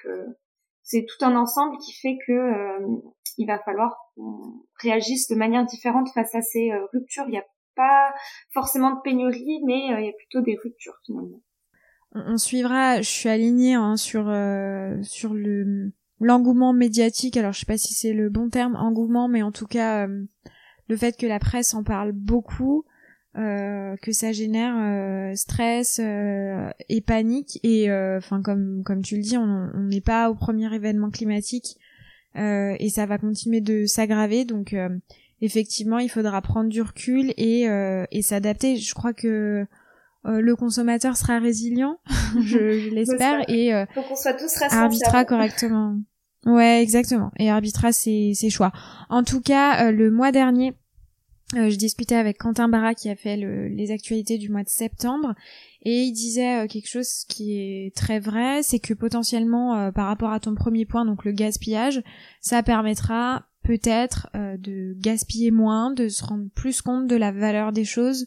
c'est 0.83 1.05
tout 1.05 1.25
un 1.25 1.35
ensemble 1.35 1.77
qui 1.77 1.93
fait 1.93 2.17
que 2.27 2.51
il 3.37 3.47
va 3.47 3.57
falloir 3.59 3.95
qu'on 4.15 4.65
réagisse 4.81 5.29
de 5.29 5.35
manière 5.35 5.65
différente 5.65 6.09
face 6.13 6.35
à 6.35 6.41
ces 6.41 6.71
ruptures. 6.91 7.23
Il 7.27 7.31
n'y 7.31 7.37
a 7.37 7.45
pas 7.75 8.13
forcément 8.53 8.91
de 8.91 8.99
pénurie, 9.01 9.61
mais 9.65 9.85
il 9.85 10.05
y 10.05 10.09
a 10.09 10.13
plutôt 10.13 10.41
des 10.41 10.57
ruptures 10.61 10.97
finalement. 11.05 11.41
On, 12.13 12.37
suivra. 12.37 12.97
Je 13.01 13.09
suis 13.09 13.29
alignée 13.29 13.75
hein, 13.75 13.95
sur 13.95 14.25
sur 15.03 15.33
le 15.33 15.93
l'engouement 16.19 16.73
médiatique. 16.73 17.37
Alors 17.37 17.53
je 17.53 17.61
sais 17.61 17.65
pas 17.65 17.77
si 17.77 17.93
c'est 17.93 18.13
le 18.13 18.29
bon 18.29 18.49
terme 18.49 18.75
engouement, 18.75 19.29
mais 19.29 19.43
en 19.43 19.53
tout 19.53 19.67
cas 19.67 20.07
le 20.91 20.97
fait 20.97 21.15
que 21.17 21.25
la 21.25 21.39
presse 21.39 21.73
en 21.73 21.83
parle 21.83 22.11
beaucoup, 22.11 22.83
euh, 23.37 23.95
que 24.01 24.11
ça 24.11 24.33
génère 24.33 24.75
euh, 24.77 25.35
stress 25.35 26.01
euh, 26.03 26.69
et 26.89 26.99
panique 26.99 27.61
et 27.63 27.89
enfin 28.17 28.41
comme 28.41 28.83
comme 28.83 29.01
tu 29.01 29.15
le 29.15 29.21
dis, 29.21 29.37
on 29.37 29.71
n'est 29.75 30.01
pas 30.01 30.29
au 30.29 30.35
premier 30.35 30.73
événement 30.73 31.09
climatique 31.09 31.77
et 32.35 32.89
ça 32.89 33.05
va 33.05 33.17
continuer 33.17 33.61
de 33.61 33.85
s'aggraver 33.85 34.45
donc 34.45 34.75
effectivement 35.41 35.99
il 35.99 36.09
faudra 36.09 36.41
prendre 36.41 36.69
du 36.69 36.81
recul 36.81 37.33
et 37.37 37.67
et 38.11 38.21
s'adapter. 38.21 38.75
Je 38.75 38.93
crois 38.93 39.13
que 39.13 39.65
le 40.25 40.55
consommateur 40.55 41.15
sera 41.15 41.39
résilient, 41.39 41.99
je, 42.43 42.89
l'espère, 42.93 43.49
et 43.49 43.73
euh, 43.73 43.85
faut 43.93 44.01
qu'on 44.01 44.15
soit 44.15 44.33
tous 44.33 44.61
arbitrera 44.61 45.25
correctement. 45.25 45.97
Ouais, 46.45 46.81
exactement. 46.81 47.31
Et 47.37 47.49
arbitrera 47.49 47.91
ses, 47.91 48.33
ses 48.33 48.49
choix. 48.49 48.71
En 49.09 49.23
tout 49.23 49.41
cas, 49.41 49.91
le 49.91 50.09
mois 50.09 50.31
dernier, 50.31 50.73
euh, 51.55 51.69
je 51.69 51.75
discutais 51.75 52.15
avec 52.15 52.37
Quentin 52.37 52.69
Barra 52.69 52.95
qui 52.95 53.09
a 53.09 53.15
fait 53.15 53.35
les 53.35 53.91
actualités 53.91 54.37
du 54.37 54.49
mois 54.49 54.63
de 54.63 54.69
septembre 54.69 55.33
et 55.83 56.03
il 56.03 56.13
disait 56.13 56.63
euh, 56.63 56.67
quelque 56.67 56.87
chose 56.87 57.25
qui 57.27 57.59
est 57.59 57.95
très 57.95 58.19
vrai, 58.19 58.63
c'est 58.63 58.79
que 58.79 58.93
potentiellement 58.93 59.75
euh, 59.75 59.91
par 59.91 60.07
rapport 60.07 60.31
à 60.31 60.39
ton 60.39 60.55
premier 60.55 60.85
point, 60.85 61.05
donc 61.05 61.25
le 61.25 61.31
gaspillage, 61.31 62.01
ça 62.39 62.63
permettra 62.63 63.45
peut-être 63.63 64.27
de 64.33 64.95
gaspiller 64.99 65.51
moins, 65.51 65.93
de 65.93 66.09
se 66.09 66.23
rendre 66.25 66.47
plus 66.55 66.81
compte 66.81 67.07
de 67.07 67.15
la 67.15 67.31
valeur 67.31 67.71
des 67.71 67.85
choses 67.85 68.25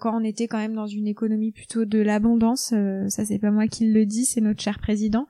quand 0.00 0.18
on 0.18 0.24
était 0.24 0.48
quand 0.48 0.56
même 0.56 0.74
dans 0.74 0.86
une 0.86 1.06
économie 1.06 1.52
plutôt 1.52 1.84
de 1.84 1.98
l'abondance. 1.98 2.72
ça 3.08 3.24
c'est 3.26 3.38
pas 3.38 3.50
moi 3.50 3.66
qui 3.66 3.92
le 3.92 4.06
dis, 4.06 4.24
c'est 4.24 4.40
notre 4.40 4.62
cher 4.62 4.78
président. 4.78 5.26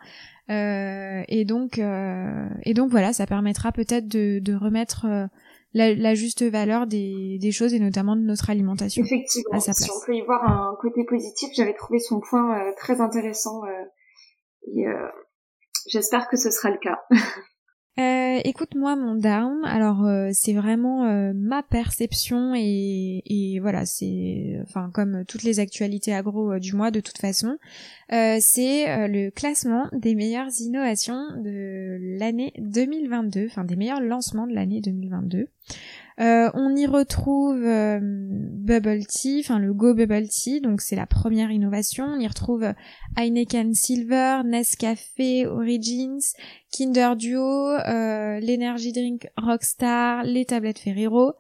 et 0.48 1.44
donc 1.44 1.78
et 1.78 2.74
donc 2.74 2.90
voilà, 2.92 3.12
ça 3.12 3.26
permettra 3.26 3.72
peut-être 3.72 4.06
de, 4.06 4.38
de 4.38 4.54
remettre 4.54 5.28
la, 5.74 6.14
juste 6.14 6.42
valeur 6.42 6.86
des, 6.86 7.38
des, 7.40 7.52
choses 7.52 7.74
et 7.74 7.80
notamment 7.80 8.16
de 8.16 8.22
notre 8.22 8.50
alimentation. 8.50 9.04
Effectivement, 9.04 9.60
si 9.60 9.90
on 9.90 10.06
peut 10.06 10.14
y 10.14 10.22
voir 10.22 10.44
un 10.44 10.76
côté 10.80 11.04
positif, 11.04 11.50
j'avais 11.54 11.74
trouvé 11.74 11.98
son 11.98 12.20
point 12.20 12.58
euh, 12.58 12.72
très 12.76 13.00
intéressant 13.00 13.64
euh, 13.64 13.84
et 14.74 14.86
euh, 14.86 15.08
j'espère 15.86 16.28
que 16.28 16.36
ce 16.36 16.50
sera 16.50 16.70
le 16.70 16.78
cas. 16.78 17.02
Euh, 17.96 18.40
écoute-moi 18.44 18.96
mon 18.96 19.14
down. 19.14 19.64
Alors 19.64 20.04
euh, 20.04 20.30
c'est 20.32 20.52
vraiment 20.52 21.04
euh, 21.04 21.32
ma 21.32 21.62
perception 21.62 22.52
et, 22.56 23.22
et 23.24 23.60
voilà 23.60 23.86
c'est 23.86 24.58
enfin 24.64 24.90
comme 24.92 25.24
toutes 25.28 25.44
les 25.44 25.60
actualités 25.60 26.12
agro 26.12 26.58
du 26.58 26.74
mois 26.74 26.90
de 26.90 26.98
toute 26.98 27.18
façon. 27.18 27.56
c'est 28.10 29.06
le 29.08 29.30
classement 29.30 29.88
des 29.92 30.16
meilleures 30.16 30.50
innovations 30.60 31.24
de 31.36 32.18
l'année 32.18 32.52
2022, 32.58 33.46
enfin 33.46 33.64
des 33.64 33.76
meilleurs 33.76 34.00
lancements 34.00 34.48
de 34.48 34.54
l'année 34.54 34.80
2022. 34.80 35.46
Euh, 36.20 36.48
on 36.54 36.76
y 36.76 36.86
retrouve 36.86 37.64
euh, 37.64 37.98
Bubble 38.00 39.04
Tea, 39.06 39.40
enfin 39.40 39.58
le 39.58 39.74
Go 39.74 39.94
Bubble 39.94 40.28
Tea, 40.28 40.60
donc 40.60 40.80
c'est 40.80 40.94
la 40.94 41.06
première 41.06 41.50
innovation. 41.50 42.04
On 42.04 42.20
y 42.20 42.26
retrouve 42.28 42.72
Heineken 43.16 43.74
Silver, 43.74 44.42
Nescafé 44.44 45.46
Origins, 45.46 46.20
Kinder 46.70 47.16
Duo, 47.16 47.42
euh, 47.42 48.38
l'Energy 48.38 48.92
Drink 48.92 49.28
Rockstar, 49.36 50.22
les 50.22 50.44
tablettes 50.44 50.78
Ferrero 50.78 51.32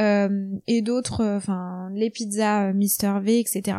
et 0.00 0.80
d'autres, 0.80 1.24
enfin 1.24 1.90
les 1.92 2.08
pizzas 2.08 2.72
Mister 2.72 3.14
V, 3.20 3.40
etc. 3.40 3.78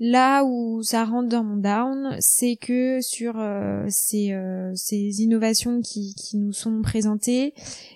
Là 0.00 0.44
où 0.44 0.80
ça 0.84 1.04
rentre 1.04 1.28
dans 1.28 1.42
mon 1.42 1.56
down, 1.56 2.16
c'est 2.20 2.54
que 2.54 3.00
sur 3.00 3.40
euh, 3.40 3.84
ces, 3.88 4.32
euh, 4.32 4.72
ces, 4.76 5.22
innovations 5.22 5.80
qui, 5.80 6.14
qui, 6.14 6.36
nous 6.36 6.52
sont 6.52 6.82
présentées, 6.82 7.52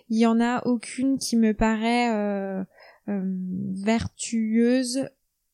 il 0.09 0.19
y 0.19 0.27
en 0.27 0.41
a 0.41 0.67
aucune 0.67 1.17
qui 1.17 1.37
me 1.37 1.55
paraît 1.55 2.11
euh, 2.11 2.65
vertueuse. 3.07 5.09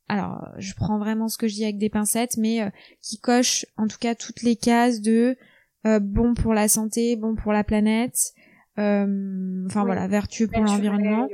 Alors, 0.08 0.48
je 0.56 0.72
prends 0.72 0.98
vraiment 0.98 1.28
ce 1.28 1.37
que 1.37 1.48
je 1.48 1.54
dis 1.54 1.64
avec 1.64 1.76
des 1.76 1.90
pincettes, 1.90 2.38
mais 2.38 2.61
qui 3.02 3.18
coche 3.18 3.66
en 3.76 3.87
tout 3.87 3.98
cas 3.98 4.14
toutes 4.14 4.42
les 4.42 4.56
cases 4.56 5.02
de 5.02 5.37
bon 5.84 6.32
pour 6.32 6.54
la 6.54 6.66
santé, 6.66 7.16
bon 7.16 7.34
pour 7.34 7.52
la 7.52 7.62
planète, 7.62 8.32
enfin 8.78 9.84
voilà, 9.84 10.08
vertueux 10.08 10.48
pour 10.48 10.62
l'environnement, 10.62 11.28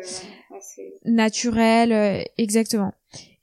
naturel, 1.04 2.26
exactement. 2.36 2.94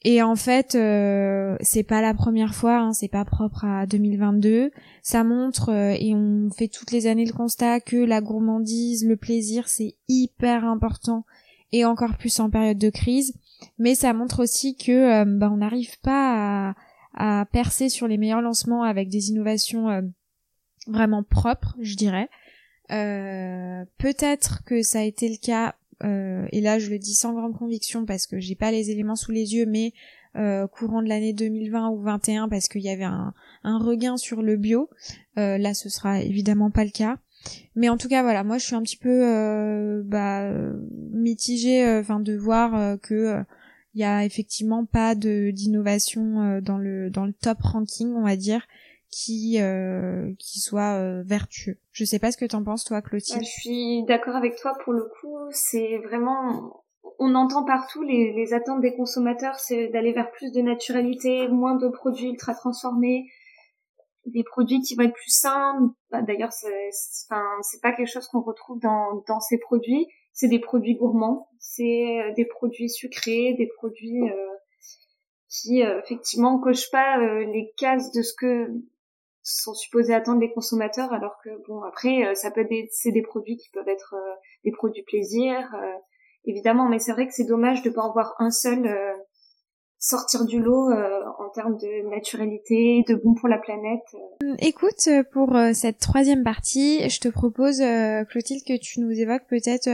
Et 0.04 0.24
en 0.24 0.36
fait, 0.36 0.74
euh, 0.74 1.56
c'est 1.62 1.84
pas 1.84 2.02
la 2.02 2.16
première 2.16 2.56
fois, 2.56 2.78
hein, 2.78 2.94
c'est 2.94 3.08
pas 3.08 3.24
propre 3.24 3.66
à 3.66 3.86
2022. 3.86 4.72
Ça 5.04 5.24
montre 5.24 5.70
euh, 5.70 5.96
et 6.00 6.16
on 6.16 6.50
fait 6.50 6.68
toutes 6.68 6.92
les 6.92 7.06
années 7.06 7.26
le 7.26 7.34
constat 7.34 7.80
que 7.80 7.98
la 7.98 8.20
gourmandise, 8.20 9.06
le 9.06 9.16
plaisir, 9.16 9.68
c'est 9.68 9.96
hyper 10.08 10.66
important 10.66 11.26
et 11.72 11.86
encore 11.86 12.18
plus 12.18 12.40
en 12.40 12.50
période 12.50 12.80
de 12.80 12.90
crise. 12.90 13.34
Mais 13.78 13.94
ça 13.94 14.14
montre 14.14 14.42
aussi 14.42 14.76
que 14.76 14.92
euh, 15.22 15.26
bah, 15.26 15.52
on 15.52 15.58
n'arrive 15.58 16.00
pas 16.00 16.72
à, 17.14 17.42
à, 17.42 17.46
percer 17.46 17.90
sur 17.90 18.08
les 18.08 18.18
meilleurs 18.18 18.42
lancements 18.42 18.82
avec 18.82 19.08
des 19.08 19.30
innovations 19.30 20.02
vraiment 20.88 21.22
propres, 21.22 21.76
je 21.80 21.96
dirais. 21.96 22.28
Peut-être 22.90 24.64
que 24.66 24.82
ça 24.82 25.00
a 25.00 25.04
été 25.04 25.30
le 25.30 25.38
cas 25.38 25.76
euh, 26.04 26.46
et 26.52 26.62
là 26.62 26.80
je 26.80 26.90
le 26.90 27.00
dis 27.00 27.14
sans 27.14 27.34
grande 27.34 27.58
conviction 27.58 28.06
parce 28.06 28.28
que 28.28 28.40
j'ai 28.40 28.56
pas 28.56 28.72
les 28.72 28.92
éléments 28.92 29.16
sous 29.16 29.32
les 29.32 29.54
yeux, 29.56 29.66
mais 29.66 29.94
euh, 30.36 30.68
courant 30.68 31.02
de 31.02 31.10
l'année 31.10 31.34
2020 31.34 31.90
ou 31.90 31.98
2021 31.98 32.50
parce 32.50 32.68
qu'il 32.68 32.82
y 32.82 32.90
avait 32.90 33.04
un, 33.04 33.34
regain 33.64 34.18
sur 34.18 34.42
le 34.42 34.58
bio. 34.58 34.90
Euh, 35.38 35.58
là 35.58 35.74
ce 35.74 35.90
sera 35.90 36.22
évidemment 36.22 36.72
pas 36.72 36.84
le 36.84 36.92
cas. 36.92 37.18
Mais 37.76 37.90
en 37.90 37.98
tout 37.98 38.08
cas 38.08 38.22
voilà, 38.22 38.44
moi 38.44 38.58
je 38.58 38.66
suis 38.66 38.76
un 38.76 38.84
petit 38.84 38.98
peu 38.98 40.04
bah, 40.06 40.52
mitigée, 41.12 41.98
enfin 42.00 42.20
de 42.20 42.36
voir 42.36 43.00
que 43.02 43.44
il 43.94 44.00
y 44.00 44.04
a 44.04 44.24
effectivement 44.24 44.86
pas 44.86 45.16
de 45.16 45.52
d'innovation 45.52 46.62
dans 46.62 46.78
le 46.78 47.10
dans 47.10 47.26
le 47.26 47.34
top 47.34 47.58
ranking 47.62 48.14
on 48.14 48.22
va 48.22 48.36
dire 48.36 48.68
qui 49.12 49.62
euh, 49.62 50.32
qui 50.39 50.60
soit 50.60 50.95
euh, 50.95 51.21
vertueux. 51.26 51.78
Je 51.91 52.06
sais 52.06 52.19
pas 52.19 52.32
ce 52.32 52.38
que 52.38 52.45
t'en 52.45 52.63
penses 52.63 52.86
toi 52.86 53.02
Clotilde. 53.02 53.43
Je 53.43 53.62
suis 53.62 54.04
d'accord 54.06 54.36
avec 54.36 54.56
toi 54.56 54.74
pour 54.84 54.93
le 54.93 55.04
coup, 55.19 55.38
c'est 55.52 55.97
vraiment 56.00 56.84
on 57.19 57.36
entend 57.36 57.63
partout 57.63 58.02
les, 58.02 58.34
les 58.34 58.54
attentes 58.54 58.82
des 58.82 58.95
consommateurs, 58.95 59.60
c'est 59.60 59.89
d'aller 59.89 60.13
vers 60.13 60.32
plus 60.32 60.52
de 60.52 60.62
naturalité, 60.62 61.47
moins 61.47 61.76
de 61.76 61.88
produits 61.88 62.30
ultra 62.30 62.56
transformés, 62.56 63.28
des 64.26 64.43
produits 64.43 64.82
qui 64.82 64.95
vont 64.95 65.04
être 65.04 65.13
plus 65.13 65.32
sains. 65.32 65.93
Bah, 66.10 66.21
D'ailleurs, 66.21 66.52
c'est 66.52 66.89
enfin 67.30 67.43
c'est 67.62 67.82
pas 67.82 67.91
quelque 67.91 68.12
chose 68.12 68.28
qu'on 68.28 68.41
retrouve 68.41 68.80
dans 68.80 69.24
dans 69.28 69.39
ces 69.39 69.58
produits. 69.58 70.08
C'est 70.34 70.47
des 70.47 70.60
produits 70.60 70.95
gourmands, 70.95 71.50
c'est 71.60 72.21
euh, 72.21 72.34
des 72.34 72.45
produits 72.45 72.89
sucrés, 72.89 73.54
des 73.54 73.67
produits 73.67 74.30
euh, 74.30 74.47
qui 75.50 75.84
euh, 75.84 76.00
effectivement 76.00 76.60
cochent 76.60 76.89
pas 76.89 77.17
les 77.17 77.74
cases 77.78 78.12
de 78.12 78.21
ce 78.21 78.34
que 78.34 78.67
sont 79.43 79.73
supposés 79.73 80.13
attendre 80.13 80.39
les 80.39 80.51
consommateurs 80.51 81.13
alors 81.13 81.38
que 81.43 81.49
bon 81.67 81.82
après 81.82 82.25
euh, 82.25 82.36
ça 82.36 82.51
peut 82.51 82.62
être 82.62 82.89
c'est 82.91 83.12
des 83.12 83.21
produits 83.21 83.58
qui 83.58 83.69
peuvent 83.69 83.88
être 83.88 84.15
euh, 84.15 84.34
des 84.63 84.71
produits 84.71 85.04
plaisir 85.04 85.58
euh, 85.75 85.93
évidemment 86.45 86.88
mais 86.88 86.99
c'est 86.99 87.12
vrai 87.12 87.27
que 87.27 87.34
c'est 87.34 87.45
dommage 87.45 87.82
de 87.82 87.89
pas 87.89 88.01
en 88.01 88.13
voir 88.13 88.36
un 88.39 88.51
seul 88.51 88.89
sortir 90.04 90.45
du 90.45 90.60
lot 90.60 90.91
en 90.91 91.49
termes 91.54 91.77
de 91.77 92.10
naturalité, 92.10 93.06
de 93.08 93.13
bon 93.13 93.36
pour 93.36 93.47
la 93.47 93.60
planète. 93.60 94.01
Écoute, 94.58 95.08
pour 95.32 95.56
cette 95.75 95.99
troisième 95.99 96.43
partie, 96.43 97.08
je 97.08 97.19
te 97.19 97.27
propose, 97.27 97.84
Clotilde, 98.32 98.63
que 98.65 98.80
tu 98.80 98.99
nous 98.99 99.12
évoques 99.12 99.45
peut-être 99.47 99.88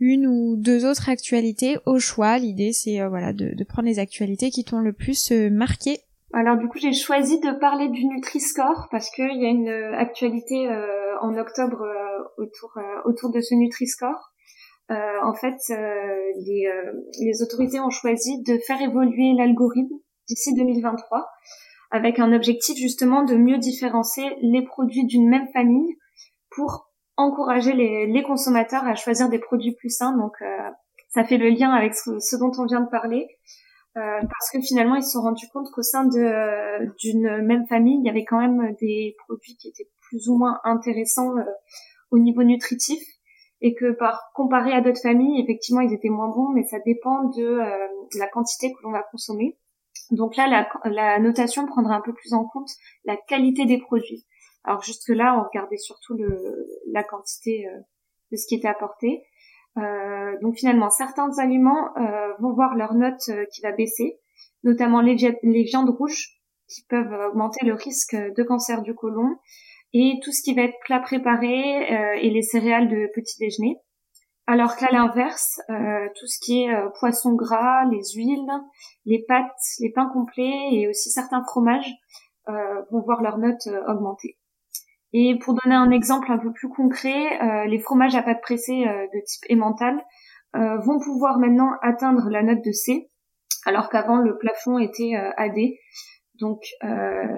une 0.00 0.26
ou 0.26 0.56
deux 0.56 0.86
autres 0.86 1.10
actualités 1.10 1.76
au 1.84 1.98
choix. 1.98 2.38
L'idée, 2.38 2.72
c'est 2.72 3.06
voilà 3.06 3.34
de, 3.34 3.54
de, 3.54 3.64
prendre 3.64 3.88
les 3.88 3.98
actualités 3.98 4.48
qui 4.48 4.64
t'ont 4.64 4.80
le 4.80 4.94
plus 4.94 5.30
marqué 5.30 6.00
alors 6.36 6.58
du 6.58 6.68
coup, 6.68 6.76
j'ai 6.76 6.92
choisi 6.92 7.40
de 7.40 7.50
parler 7.50 7.88
du 7.88 8.04
Nutri-Score 8.04 8.88
parce 8.90 9.08
qu'il 9.08 9.40
y 9.40 9.46
a 9.46 9.48
une 9.48 9.70
euh, 9.70 9.96
actualité 9.96 10.68
euh, 10.68 11.18
en 11.22 11.34
octobre 11.38 11.80
euh, 11.80 12.24
autour 12.36 12.76
autour 13.06 13.30
de 13.32 13.40
ce 13.40 13.54
Nutri-Score. 13.54 14.32
en 14.90 15.32
fait, 15.32 15.56
les, 15.70 16.68
les 17.24 17.42
autorités 17.42 17.80
ont 17.80 17.90
choisi 17.90 18.42
de 18.42 18.58
faire 18.66 18.80
évoluer 18.82 19.32
l'algorithme 19.32 19.96
d'ici 20.28 20.54
2023 20.54 21.26
avec 21.90 22.18
un 22.18 22.32
objectif 22.34 22.76
justement 22.76 23.22
de 23.22 23.34
mieux 23.36 23.56
différencier 23.56 24.36
les 24.42 24.62
produits 24.62 25.06
d'une 25.06 25.30
même 25.30 25.48
famille 25.54 25.96
pour 26.50 26.90
encourager 27.16 27.72
les, 27.72 28.06
les, 28.06 28.22
consommateurs 28.22 28.84
à 28.84 28.94
choisir 28.94 29.30
des 29.30 29.38
produits 29.38 29.74
plus 29.74 29.90
sains. 29.90 30.14
Donc 30.16 30.34
ça 31.08 31.24
fait 31.24 31.38
le 31.38 31.48
lien 31.48 31.70
avec 31.70 31.94
ce 31.94 32.36
dont 32.36 32.52
on 32.58 32.66
vient 32.66 32.82
de 32.82 32.90
parler. 32.90 33.26
Euh, 33.96 34.20
parce 34.20 34.50
que 34.52 34.60
finalement 34.60 34.96
ils 34.96 35.02
se 35.02 35.12
sont 35.12 35.22
rendus 35.22 35.48
compte 35.54 35.70
qu'au 35.70 35.82
sein 35.82 36.04
de 36.04 36.18
euh, 36.18 36.86
d'une 36.98 37.40
même 37.42 37.66
famille 37.66 37.98
il 37.98 38.04
y 38.04 38.10
avait 38.10 38.26
quand 38.26 38.38
même 38.38 38.74
des 38.78 39.16
produits 39.26 39.56
qui 39.56 39.68
étaient 39.68 39.88
plus 40.02 40.28
ou 40.28 40.36
moins 40.36 40.60
intéressants 40.64 41.34
euh, 41.38 41.44
au 42.10 42.18
niveau 42.18 42.42
nutritif. 42.42 43.02
Et 43.62 43.74
que 43.74 43.92
par 43.92 44.32
comparé 44.34 44.72
à 44.72 44.82
d'autres 44.82 45.00
familles 45.00 45.40
effectivement 45.42 45.80
ils 45.80 45.94
étaient 45.94 46.10
moins 46.10 46.28
bons 46.28 46.50
mais 46.50 46.64
ça 46.64 46.76
dépend 46.84 47.24
de 47.30 47.58
la 48.18 48.28
quantité 48.28 48.70
que 48.70 48.82
l'on 48.82 48.92
va 48.92 49.02
consommer. 49.10 49.56
Donc 50.10 50.36
là 50.36 50.46
la, 50.46 50.68
la, 50.90 51.18
notation 51.18 51.66
prendra 51.66 51.94
un 51.94 52.02
peu 52.02 52.12
plus 52.12 52.34
en 52.34 52.44
compte 52.44 52.68
la 53.06 53.16
qualité 53.16 53.64
des 53.64 53.78
produits. 53.78 54.26
Alors 54.64 54.82
jusque 54.82 55.08
là 55.08 55.38
on 55.40 55.48
regardait 55.48 55.78
surtout 55.78 56.18
le, 56.18 56.68
la 56.92 57.02
quantité 57.02 57.64
de 58.30 58.36
ce 58.36 58.46
qui 58.46 58.56
était 58.56 58.68
apporté 58.68 59.24
euh, 59.78 60.38
donc 60.40 60.56
finalement, 60.56 60.90
certains 60.90 61.38
aliments 61.38 61.96
euh, 61.96 62.32
vont 62.40 62.52
voir 62.54 62.74
leur 62.74 62.94
note 62.94 63.20
euh, 63.28 63.44
qui 63.52 63.60
va 63.62 63.72
baisser, 63.72 64.18
notamment 64.64 65.00
les, 65.00 65.14
viandes 65.64 65.90
rouges 65.90 66.40
qui 66.68 66.82
peuvent 66.88 67.12
augmenter 67.28 67.64
le 67.64 67.74
risque 67.74 68.16
de 68.16 68.42
cancer 68.42 68.82
du 68.82 68.94
côlon 68.94 69.36
et 69.92 70.18
tout 70.22 70.32
ce 70.32 70.42
qui 70.42 70.54
va 70.54 70.62
être 70.62 70.78
plat 70.84 70.98
préparé 70.98 72.18
et 72.20 72.28
les 72.28 72.42
céréales 72.42 72.88
de 72.88 73.08
petit 73.14 73.38
déjeuner. 73.38 73.76
Alors 74.48 74.76
qu'à 74.76 74.90
l'inverse, 74.90 75.60
tout 75.68 76.26
ce 76.26 76.40
qui 76.44 76.64
est 76.64 76.74
poisson 76.98 77.34
gras, 77.34 77.84
les 77.84 78.02
huiles, 78.16 78.50
les 79.04 79.24
pâtes, 79.28 79.46
les 79.78 79.90
pains 79.90 80.10
complets 80.12 80.72
et 80.72 80.88
aussi 80.88 81.10
certains 81.10 81.44
fromages 81.44 81.94
vont 82.48 83.00
voir 83.00 83.22
leur 83.22 83.38
note 83.38 83.68
augmenter. 83.86 84.36
Et 85.12 85.38
pour 85.38 85.54
donner 85.54 85.74
un 85.74 85.90
exemple 85.90 86.30
un 86.30 86.38
peu 86.38 86.52
plus 86.52 86.68
concret, 86.68 87.40
euh, 87.42 87.66
les 87.66 87.78
fromages 87.78 88.14
à 88.14 88.22
pâte 88.22 88.40
pressée 88.42 88.86
euh, 88.86 89.06
de 89.14 89.24
type 89.24 89.44
emmental 89.50 90.04
euh, 90.56 90.78
vont 90.78 90.98
pouvoir 90.98 91.38
maintenant 91.38 91.70
atteindre 91.82 92.28
la 92.28 92.42
note 92.42 92.64
de 92.64 92.72
C, 92.72 93.10
alors 93.64 93.88
qu'avant 93.88 94.18
le 94.18 94.36
plafond 94.38 94.78
était 94.78 95.14
AD. 95.36 95.56
Donc 96.38 96.60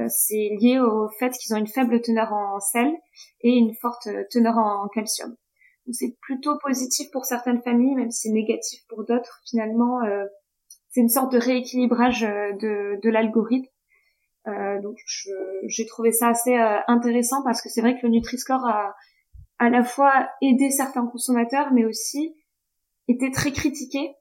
c'est 0.08 0.50
lié 0.60 0.80
au 0.80 1.08
fait 1.20 1.30
qu'ils 1.30 1.54
ont 1.54 1.58
une 1.58 1.68
faible 1.68 2.00
teneur 2.00 2.32
en 2.32 2.58
sel 2.58 2.92
et 3.42 3.50
une 3.50 3.72
forte 3.80 4.08
teneur 4.30 4.58
en 4.58 4.88
calcium. 4.88 5.36
C'est 5.92 6.16
plutôt 6.20 6.58
positif 6.58 7.08
pour 7.12 7.24
certaines 7.24 7.62
familles, 7.62 7.94
même 7.94 8.10
si 8.10 8.28
c'est 8.28 8.34
négatif 8.34 8.80
pour 8.88 9.04
d'autres. 9.04 9.40
Finalement, 9.48 10.00
c'est 10.90 11.00
une 11.00 11.08
sorte 11.08 11.32
de 11.32 11.38
rééquilibrage 11.38 12.22
de, 12.22 13.00
de 13.00 13.10
l'algorithme 13.10 13.70
euh, 14.48 14.80
donc 14.82 14.96
j'ai 15.66 15.86
trouvé 15.86 16.12
ça 16.12 16.28
assez 16.28 16.56
euh, 16.56 16.78
intéressant 16.86 17.42
parce 17.44 17.62
que 17.62 17.68
c'est 17.68 17.80
vrai 17.80 17.98
que 17.98 18.06
le 18.06 18.12
Nutri-Score 18.12 18.66
a 18.66 18.94
à 19.58 19.70
la 19.70 19.82
fois 19.82 20.28
aidé 20.40 20.70
certains 20.70 21.06
consommateurs, 21.06 21.72
mais 21.72 21.84
aussi 21.84 22.34
été 23.08 23.30
très 23.30 23.52
critiqué 23.52 24.14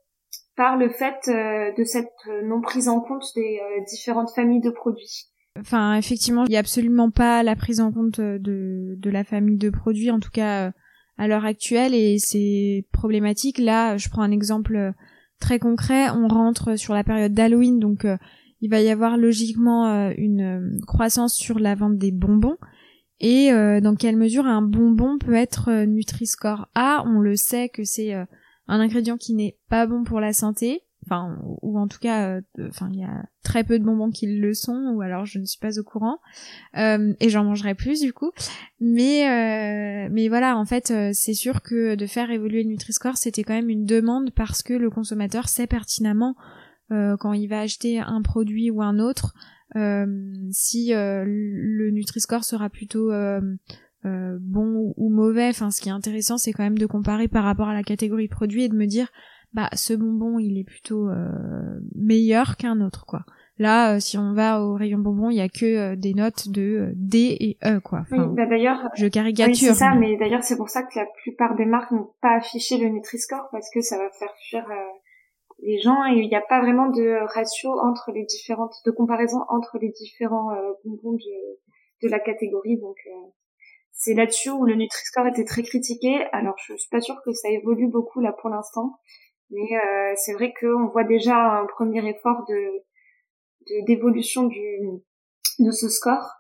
par 0.56 0.78
le 0.78 0.90
fait 0.90 1.28
euh, 1.28 1.72
de 1.78 1.84
cette 1.84 2.12
non 2.44 2.62
prise 2.62 2.90
en 2.90 3.00
compte 3.00 3.26
des 3.36 3.60
différentes 3.88 4.32
familles 4.32 4.62
de 4.62 4.72
produits. 4.72 5.28
Enfin, 5.60 5.96
effectivement, 5.96 6.46
il 6.46 6.50
n'y 6.50 6.56
a 6.56 6.60
absolument 6.60 7.12
pas 7.12 7.44
la 7.44 7.56
prise 7.56 7.80
en 7.80 7.92
compte 7.92 8.20
de, 8.20 8.96
de 8.96 9.10
la 9.10 9.24
famille 9.24 9.58
de 9.58 9.70
produits, 9.70 10.12
en 10.12 10.20
tout 10.20 10.30
cas 10.32 10.72
à 11.18 11.28
l'heure 11.28 11.46
actuelle, 11.46 11.96
et 11.96 12.18
c'est 12.20 12.86
problématique. 12.92 13.58
Là, 13.58 13.98
je 13.98 14.10
prends 14.10 14.22
un 14.22 14.32
exemple 14.32 14.94
très 15.40 15.58
concret. 15.58 16.10
On 16.12 16.28
rentre 16.28 16.76
sur 16.76 16.94
la 16.94 17.04
période 17.04 17.34
d'Halloween, 17.34 17.80
donc 17.80 18.06
il 18.62 18.70
va 18.70 18.82
y 18.82 18.90
avoir 18.90 19.18
logiquement 19.18 19.88
euh, 19.88 20.14
une 20.18 20.42
euh, 20.42 20.80
croissance 20.86 21.36
sur 21.36 21.60
la 21.60 21.76
vente 21.76 21.98
des 21.98 22.12
bonbons. 22.12 22.58
Et 23.20 23.52
euh, 23.52 23.82
dans 23.82 23.96
quelle 23.96 24.16
mesure 24.16 24.46
un 24.46 24.62
bonbon 24.62 25.18
peut 25.18 25.34
être 25.34 25.72
Nutri-Score? 25.86 26.68
A 26.76 27.04
On 27.08 27.20
le 27.20 27.36
sait 27.36 27.70
que 27.70 27.84
c'est 27.84 28.14
un 28.14 28.28
ingrédient 28.80 29.18
qui 29.18 29.34
n'est 29.34 29.58
pas 29.70 29.88
bon 29.88 30.04
pour 30.04 30.20
la 30.20 30.34
santé, 30.34 30.84
enfin 31.04 31.40
ou 31.64 31.80
en 31.80 31.88
tout 31.88 31.98
cas 31.98 32.40
enfin 32.68 32.90
il 32.94 33.00
y 33.00 33.04
a 33.04 33.26
très 33.44 33.64
peu 33.64 33.80
de 33.80 33.84
bonbons 33.84 34.12
qui 34.12 34.28
le 34.28 34.54
sont 34.54 34.94
ou 34.94 35.02
alors 35.02 35.26
je 35.26 35.40
ne 35.40 35.46
suis 35.46 35.58
pas 35.58 35.80
au 35.80 35.84
courant. 35.84 36.20
Et 36.76 37.30
j'en 37.30 37.44
mangerai 37.44 37.74
plus 37.74 38.02
du 38.02 38.14
coup. 38.14 38.30
Mais 38.80 40.08
mais 40.12 40.28
voilà 40.28 40.56
en 40.56 40.66
fait 40.66 40.94
c'est 41.14 41.34
sûr 41.34 41.64
que 41.64 41.96
de 41.96 42.06
faire 42.06 42.30
évoluer 42.30 42.62
le 42.62 42.70
Nutri-Score 42.70 43.18
c'était 43.18 43.42
quand 43.42 43.56
même 43.56 43.72
une 43.72 43.86
demande 43.86 44.30
parce 44.30 44.62
que 44.62 44.76
le 44.76 44.92
consommateur 44.92 45.50
sait 45.50 45.66
pertinemment 45.66 46.36
quand 46.90 47.34
il 47.34 47.48
va 47.48 47.62
acheter 47.62 48.00
un 48.00 48.22
produit 48.22 48.72
ou 48.72 48.82
un 48.82 49.00
autre 49.00 49.34
si 50.52 50.92
le 50.94 51.90
Nutri-Score 51.92 52.44
sera 52.44 52.70
plutôt 52.70 53.12
bon 54.04 54.94
ou 54.96 55.10
mauvais 55.10 55.50
enfin 55.50 55.72
ce 55.72 55.82
qui 55.82 55.90
est 55.90 55.94
intéressant 55.94 56.38
c'est 56.38 56.54
quand 56.54 56.64
même 56.64 56.78
de 56.78 56.86
comparer 56.86 57.28
par 57.28 57.44
rapport 57.44 57.68
à 57.68 57.74
la 57.74 57.84
catégorie 57.84 58.28
produit 58.28 58.64
et 58.64 58.70
de 58.70 58.76
me 58.76 58.86
dire 58.86 59.10
bah 59.54 59.70
ce 59.74 59.94
bonbon 59.94 60.40
il 60.40 60.60
est 60.60 60.64
plutôt 60.64 61.10
euh, 61.10 61.80
meilleur 61.96 62.58
qu'un 62.58 62.82
autre 62.82 63.06
quoi. 63.06 63.22
Là, 63.60 63.96
euh, 63.96 64.00
si 64.00 64.20
on 64.20 64.34
va 64.34 64.62
au 64.62 64.76
rayon 64.76 65.00
bonbon, 65.00 65.32
il 65.32 65.38
y 65.38 65.42
a 65.42 65.50
que 65.50 65.66
euh, 65.66 65.96
des 65.96 66.14
notes 66.14 66.50
de 66.50 66.92
D 66.96 67.36
et 67.40 67.58
E 67.66 67.80
quoi. 67.80 68.04
oui, 68.12 68.20
bah 68.36 68.46
d'ailleurs, 68.46 68.88
je 68.96 69.08
caricature. 69.08 69.70
c'est 69.70 69.74
ça, 69.74 69.96
mais, 69.96 70.16
d'ailleurs 70.18 70.44
c'est 70.44 70.58
pour 70.58 70.70
ça 70.70 70.84
que 70.84 71.00
la 71.00 71.08
plupart 71.24 71.56
des 71.56 71.66
marques 71.66 71.92
n'ont 71.92 72.12
pas 72.22 72.36
affiché 72.36 72.78
le 72.78 72.90
Nutri-Score 72.90 73.50
parce 73.52 73.70
que 73.74 73.82
ça 73.82 73.98
va 73.98 74.10
faire 74.12 74.34
fuir 74.48 74.64
les 75.60 75.80
gens 75.80 76.06
il 76.06 76.28
n'y 76.28 76.36
a 76.36 76.42
pas 76.42 76.62
vraiment 76.62 76.88
de 76.90 77.20
ratio 77.34 77.80
entre 77.80 78.12
les 78.12 78.24
différentes, 78.26 78.76
de 78.86 78.92
comparaison 78.92 79.40
entre 79.50 79.78
les 79.80 79.90
différents 79.90 80.52
bonbons 80.84 81.14
de, 81.14 81.60
de 82.04 82.10
la 82.10 82.20
catégorie. 82.20 82.78
Donc 82.78 82.98
c'est 83.92 84.14
là-dessus 84.14 84.52
où 84.52 84.66
le 84.66 84.76
Nutri-Score 84.76 85.28
était 85.28 85.46
très 85.46 85.64
critiqué. 85.64 86.24
Alors 86.32 86.56
je 86.66 86.76
suis 86.76 86.90
pas 86.90 87.02
sûre 87.02 87.20
que 87.26 87.34
ça 87.34 87.50
évolue 87.50 87.88
beaucoup 87.88 88.20
là 88.20 88.32
pour 88.32 88.50
l'instant. 88.50 89.00
Mais 89.50 89.78
euh, 89.78 90.14
c'est 90.16 90.34
vrai 90.34 90.54
qu'on 90.60 90.88
voit 90.88 91.04
déjà 91.04 91.36
un 91.36 91.66
premier 91.66 92.08
effort 92.08 92.46
de 92.48 92.84
d'évolution 93.86 94.44
du 94.44 94.62
de 95.60 95.72
ce 95.72 95.90
score. 95.90 96.32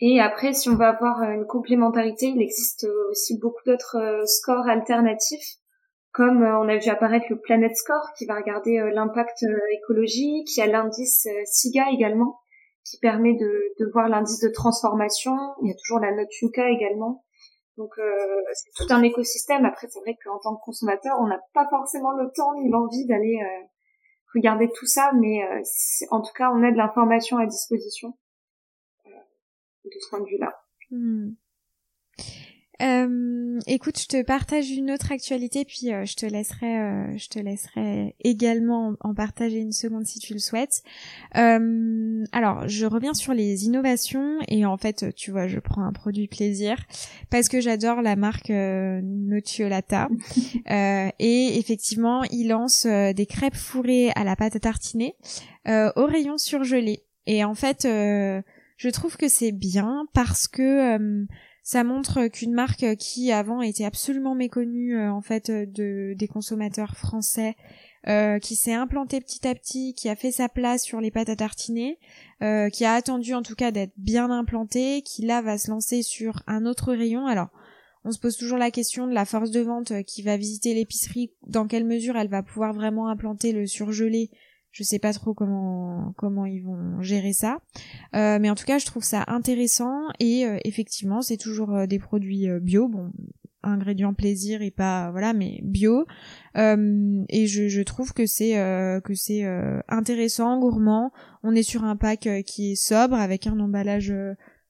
Et 0.00 0.20
après, 0.20 0.54
si 0.54 0.70
on 0.70 0.76
veut 0.76 0.86
avoir 0.86 1.22
une 1.22 1.46
complémentarité, 1.46 2.26
il 2.26 2.40
existe 2.40 2.86
aussi 3.10 3.38
beaucoup 3.38 3.62
d'autres 3.66 3.96
euh, 3.96 4.24
scores 4.24 4.66
alternatifs, 4.66 5.56
comme 6.12 6.42
euh, 6.42 6.58
on 6.58 6.68
a 6.68 6.76
vu 6.76 6.88
apparaître 6.88 7.26
le 7.30 7.40
Planet 7.40 7.74
Score, 7.76 8.12
qui 8.16 8.26
va 8.26 8.36
regarder 8.36 8.78
l'impact 8.92 9.44
écologique, 9.72 10.56
il 10.56 10.60
y 10.60 10.62
a 10.62 10.66
l'indice 10.66 11.26
SIGA 11.44 11.90
également, 11.92 12.40
qui 12.84 12.98
permet 12.98 13.34
de, 13.34 13.74
de 13.78 13.90
voir 13.92 14.08
l'indice 14.08 14.40
de 14.40 14.48
transformation, 14.48 15.36
il 15.62 15.68
y 15.68 15.72
a 15.72 15.74
toujours 15.74 16.00
la 16.00 16.12
note 16.14 16.28
Yuka 16.40 16.68
également, 16.70 17.24
donc 17.80 17.98
euh, 17.98 18.42
c'est 18.52 18.70
tout 18.74 18.92
un 18.92 19.02
écosystème. 19.02 19.64
Après, 19.64 19.88
c'est 19.88 20.00
vrai 20.00 20.14
qu'en 20.22 20.38
tant 20.38 20.54
que 20.54 20.62
consommateur, 20.62 21.16
on 21.18 21.26
n'a 21.26 21.40
pas 21.54 21.66
forcément 21.70 22.12
le 22.12 22.30
temps 22.30 22.52
ni 22.60 22.68
l'envie 22.68 23.06
d'aller 23.06 23.40
euh, 23.42 23.66
regarder 24.34 24.68
tout 24.68 24.84
ça, 24.84 25.12
mais 25.18 25.42
euh, 25.42 25.62
en 26.10 26.20
tout 26.20 26.32
cas, 26.34 26.50
on 26.52 26.62
a 26.62 26.70
de 26.70 26.76
l'information 26.76 27.38
à 27.38 27.46
disposition 27.46 28.16
de 29.06 29.98
ce 29.98 30.10
point 30.10 30.20
de 30.20 30.26
vue-là. 30.26 30.60
Hmm. 30.90 31.30
Euh, 32.80 33.58
écoute, 33.66 33.98
je 34.00 34.06
te 34.06 34.22
partage 34.22 34.70
une 34.70 34.90
autre 34.90 35.12
actualité, 35.12 35.64
puis 35.64 35.92
euh, 35.92 36.06
je 36.06 36.14
te 36.14 36.24
laisserai, 36.24 36.78
euh, 36.78 37.16
je 37.18 37.28
te 37.28 37.38
laisserai 37.38 38.14
également 38.24 38.94
en, 39.00 39.14
partager 39.14 39.58
une 39.58 39.72
seconde 39.72 40.06
si 40.06 40.18
tu 40.18 40.32
le 40.32 40.38
souhaites. 40.38 40.82
alors, 41.32 42.68
je 42.68 42.86
reviens 42.86 43.12
sur 43.12 43.34
les 43.34 43.66
innovations 43.66 44.38
et 44.48 44.64
en 44.64 44.76
fait, 44.78 45.14
tu 45.14 45.30
vois, 45.30 45.46
je 45.46 45.58
prends 45.58 45.82
un 45.82 45.92
produit 45.92 46.26
plaisir 46.26 46.76
parce 47.28 47.48
que 47.48 47.60
j'adore 47.60 48.00
la 48.00 48.16
marque 48.16 48.50
Notiolata 48.50 50.08
et 51.18 51.58
effectivement, 51.58 52.22
il 52.24 52.48
lance 52.48 52.86
des 52.86 53.26
crêpes 53.26 53.56
fourrées 53.56 54.10
à 54.14 54.24
la 54.24 54.36
pâte 54.36 54.56
à 54.56 54.60
tartiner 54.60 55.16
au 55.66 56.06
rayon 56.06 56.38
surgelé. 56.38 57.04
Et 57.26 57.44
en 57.44 57.54
fait, 57.54 57.82
je 57.84 58.88
trouve 58.88 59.16
que 59.18 59.28
c'est 59.28 59.52
bien 59.52 60.06
parce 60.14 60.48
que 60.48 61.26
ça 61.70 61.84
montre 61.84 62.26
qu'une 62.26 62.52
marque 62.52 62.96
qui 62.96 63.30
avant 63.30 63.62
était 63.62 63.84
absolument 63.84 64.34
méconnue 64.34 64.98
euh, 64.98 65.12
en 65.12 65.22
fait 65.22 65.50
euh, 65.50 65.66
de 65.66 66.14
des 66.16 66.26
consommateurs 66.26 66.96
français 66.96 67.54
euh, 68.08 68.40
qui 68.40 68.56
s'est 68.56 68.72
implantée 68.72 69.20
petit 69.20 69.46
à 69.46 69.54
petit, 69.54 69.94
qui 69.94 70.08
a 70.08 70.16
fait 70.16 70.32
sa 70.32 70.48
place 70.48 70.82
sur 70.82 71.00
les 71.00 71.12
pâtes 71.12 71.28
à 71.28 71.36
tartiner, 71.36 72.00
qui 72.40 72.84
a 72.84 72.94
attendu 72.94 73.34
en 73.34 73.42
tout 73.42 73.54
cas 73.54 73.70
d'être 73.70 73.92
bien 73.98 74.32
implantée, 74.32 75.02
qui 75.02 75.22
là 75.22 75.42
va 75.42 75.58
se 75.58 75.70
lancer 75.70 76.02
sur 76.02 76.42
un 76.48 76.66
autre 76.66 76.92
rayon. 76.92 77.26
Alors, 77.26 77.50
on 78.04 78.10
se 78.10 78.18
pose 78.18 78.36
toujours 78.36 78.58
la 78.58 78.72
question 78.72 79.06
de 79.06 79.12
la 79.12 79.26
force 79.26 79.50
de 79.50 79.60
vente 79.60 79.92
qui 80.04 80.22
va 80.22 80.38
visiter 80.38 80.74
l'épicerie, 80.74 81.34
dans 81.46 81.68
quelle 81.68 81.84
mesure 81.84 82.16
elle 82.16 82.30
va 82.30 82.42
pouvoir 82.42 82.72
vraiment 82.72 83.06
implanter 83.08 83.52
le 83.52 83.66
surgelé 83.66 84.30
je 84.72 84.82
sais 84.82 84.98
pas 84.98 85.12
trop 85.12 85.34
comment 85.34 86.14
comment 86.16 86.46
ils 86.46 86.60
vont 86.60 87.00
gérer 87.02 87.32
ça, 87.32 87.58
euh, 88.14 88.38
mais 88.40 88.50
en 88.50 88.54
tout 88.54 88.64
cas 88.64 88.78
je 88.78 88.86
trouve 88.86 89.02
ça 89.02 89.24
intéressant 89.26 90.02
et 90.20 90.46
euh, 90.46 90.58
effectivement 90.64 91.22
c'est 91.22 91.36
toujours 91.36 91.74
euh, 91.74 91.86
des 91.86 91.98
produits 91.98 92.48
bio, 92.60 92.88
bon 92.88 93.10
ingrédients 93.62 94.14
plaisir 94.14 94.62
et 94.62 94.70
pas 94.70 95.10
voilà 95.10 95.34
mais 95.34 95.60
bio. 95.62 96.06
Et 96.56 97.46
je, 97.46 97.68
je 97.68 97.82
trouve 97.82 98.14
que 98.14 98.24
c'est 98.24 98.52
que 99.04 99.14
c'est 99.14 99.44
intéressant 99.86 100.58
gourmand. 100.58 101.12
On 101.42 101.54
est 101.54 101.62
sur 101.62 101.84
un 101.84 101.94
pack 101.94 102.26
qui 102.46 102.72
est 102.72 102.74
sobre 102.74 103.16
avec 103.16 103.46
un 103.46 103.60
emballage 103.60 104.14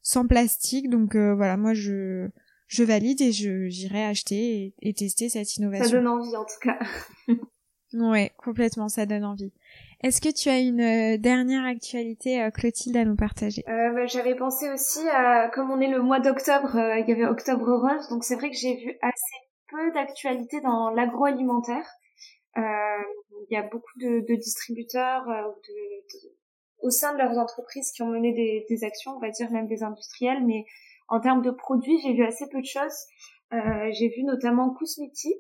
sans 0.03 0.27
plastique. 0.27 0.91
Donc 0.91 1.15
voilà 1.15 1.57
moi 1.57 1.73
je 1.73 2.31
je 2.67 2.83
valide 2.83 3.21
et 3.21 3.31
je 3.31 3.69
j'irai 3.69 4.05
acheter 4.05 4.75
et, 4.83 4.89
et, 4.89 4.93
tester 4.93 5.29
cette 5.29 5.57
innovation. 5.57 5.85
ça 5.85 5.93
donne 5.93 6.09
envie 6.09 6.37
en 6.37 6.45
tout 6.45 6.61
cas. 6.61 6.79
Ouais 7.93 8.33
complètement 8.39 8.89
ça 8.89 9.07
donne 9.07 9.25
envie 9.25 9.53
est-ce 10.03 10.23
que 10.23 10.33
tu 10.33 10.49
as 10.49 10.59
une 10.61 10.81
euh, 10.81 11.19
dernière 11.19 11.65
actualité, 11.65 12.43
euh, 12.43 12.51
Clotilde, 12.51 12.97
à 12.97 13.05
nous 13.05 13.17
partager? 13.17 13.63
Euh, 13.69 13.93
bah, 13.93 14.07
J'avais 14.07 14.35
pensé 14.35 14.71
aussi, 14.71 15.07
à, 15.11 15.51
comme 15.51 15.71
on 15.71 15.79
est 15.79 15.91
le 15.91 16.01
mois 16.01 16.21
d'octobre, 16.21 16.71
il 16.75 17.05
y 17.07 17.13
avait 17.13 17.27
Octobre 17.27 17.71
Rose, 17.71 18.09
donc 18.09 18.25
c'est 18.25 18.37
vrai 18.37 18.51
que 18.51 18.57
j'ai 18.57 18.77
vu 18.77 18.97
assez 19.03 19.37
peu 19.69 19.93
d'actualités 19.93 20.61
dans 20.63 20.91
l'agroalimentaire. 20.91 21.87
Il 22.57 23.47
y 23.51 23.57
a 23.57 23.63
beaucoup 23.63 23.99
de, 24.01 24.21
de 24.27 24.35
distributeurs 24.37 25.25
de, 25.27 26.29
au 26.83 26.91
sein 26.91 27.13
de 27.13 27.19
leurs 27.19 27.39
entreprises 27.39 27.93
qui 27.93 28.03
ont 28.03 28.09
mené 28.09 28.33
des, 28.33 28.67
des, 28.69 28.85
actions, 28.85 29.13
on 29.17 29.21
va 29.21 29.31
dire 29.31 29.51
même 29.51 29.67
des 29.67 29.83
industriels, 29.83 30.45
mais 30.45 30.65
en 31.09 31.21
termes 31.21 31.43
de 31.43 31.51
produits, 31.51 32.01
j'ai 32.03 32.15
vu 32.15 32.25
assez 32.25 32.49
peu 32.51 32.61
de 32.61 32.67
choses. 32.67 33.07
j'ai 33.53 34.09
vu 34.09 34.25
notamment 34.25 34.71
Kousmiti, 34.71 35.35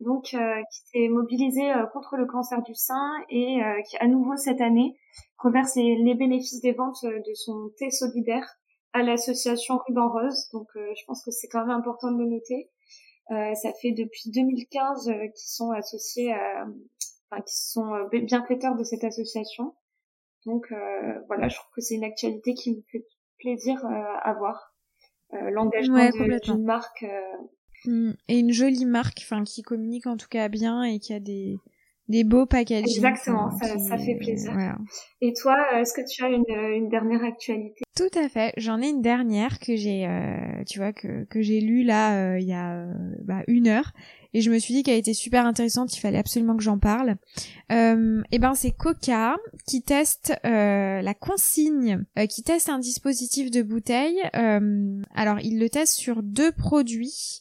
donc 0.00 0.32
euh, 0.34 0.62
qui 0.72 0.80
s'est 0.86 1.08
mobilisé 1.08 1.70
euh, 1.72 1.86
contre 1.92 2.16
le 2.16 2.26
cancer 2.26 2.62
du 2.62 2.74
sein 2.74 3.12
et 3.28 3.62
euh, 3.62 3.82
qui 3.82 3.96
à 3.98 4.06
nouveau 4.06 4.36
cette 4.36 4.60
année 4.60 4.96
reverse 5.38 5.76
les, 5.76 6.14
bénéfices 6.14 6.60
des 6.60 6.72
ventes 6.72 7.04
de 7.04 7.34
son 7.34 7.70
thé 7.78 7.90
solidaire 7.90 8.46
à 8.92 9.02
l'association 9.02 9.78
Ruban 9.86 10.10
Rose. 10.10 10.48
Donc 10.52 10.68
je 10.74 11.04
pense 11.06 11.24
que 11.24 11.30
c'est 11.30 11.48
quand 11.48 11.64
même 11.64 11.76
important 11.76 12.10
de 12.10 12.18
le 12.18 12.28
noter. 12.28 12.68
ça 13.28 13.72
fait 13.80 13.92
depuis 13.92 14.30
2015 14.30 15.06
qu'ils 15.06 15.32
sont 15.34 15.70
associés 15.70 16.32
à, 16.32 16.66
enfin 17.30 17.40
qui 17.42 17.54
sont 17.56 17.90
bienfaiteurs 18.12 18.76
de 18.76 18.84
cette 18.84 19.04
association. 19.04 19.74
Donc 20.44 20.66
voilà, 21.28 21.48
je 21.48 21.56
trouve 21.56 21.70
que 21.74 21.80
c'est 21.80 21.94
une 21.94 22.04
actualité 22.04 22.52
qui 22.52 22.76
me 22.76 22.82
fait 22.92 23.06
plaisir 23.38 23.82
à 23.86 24.34
voir. 24.34 24.74
L'engagement 25.32 26.10
d'une 26.42 26.64
marque. 26.64 27.06
Et 27.86 28.38
une 28.38 28.52
jolie 28.52 28.84
marque, 28.84 29.18
enfin 29.22 29.44
qui 29.44 29.62
communique 29.62 30.06
en 30.06 30.16
tout 30.16 30.28
cas 30.28 30.48
bien 30.48 30.82
et 30.82 30.98
qui 30.98 31.12
a 31.12 31.20
des 31.20 31.58
des 32.08 32.24
beaux 32.24 32.44
packages. 32.44 32.82
Exactement, 32.84 33.50
ça, 33.50 33.78
ça, 33.78 33.96
fait 33.96 34.16
plaisir. 34.16 34.52
Et 35.20 35.32
toi, 35.32 35.54
est-ce 35.78 35.94
que 35.94 36.06
tu 36.06 36.24
as 36.24 36.28
une, 36.28 36.44
une 36.48 36.88
dernière 36.88 37.22
actualité? 37.22 37.82
Tout 37.96 38.18
à 38.18 38.28
fait, 38.28 38.54
j'en 38.56 38.80
ai 38.80 38.88
une 38.88 39.02
dernière 39.02 39.58
que 39.58 39.74
j'ai, 39.74 40.06
euh, 40.06 40.62
tu 40.64 40.78
vois, 40.78 40.92
que, 40.92 41.26
j'ai 41.34 41.60
lue 41.60 41.82
là 41.82 42.14
euh, 42.14 42.38
il 42.38 42.46
y 42.46 42.52
a 42.52 42.74
euh, 42.74 42.94
bah, 43.24 43.42
une 43.48 43.66
heure 43.66 43.92
et 44.32 44.42
je 44.42 44.50
me 44.52 44.60
suis 44.60 44.72
dit 44.74 44.84
qu'elle 44.84 44.98
était 44.98 45.12
super 45.12 45.44
intéressante, 45.44 45.92
il 45.96 45.98
fallait 45.98 46.18
absolument 46.18 46.56
que 46.56 46.62
j'en 46.62 46.78
parle. 46.78 47.16
Euh, 47.72 48.22
et 48.30 48.38
ben 48.38 48.54
c'est 48.54 48.70
Coca 48.70 49.36
qui 49.66 49.82
teste 49.82 50.32
la 50.44 51.14
consigne, 51.14 52.04
qui 52.28 52.44
teste 52.44 52.68
un 52.68 52.78
dispositif 52.78 53.50
de 53.50 53.62
bouteille. 53.62 54.20
alors 54.32 55.40
il 55.42 55.58
le 55.58 55.68
teste 55.68 55.94
sur 55.94 56.22
deux 56.22 56.52
produits, 56.52 57.40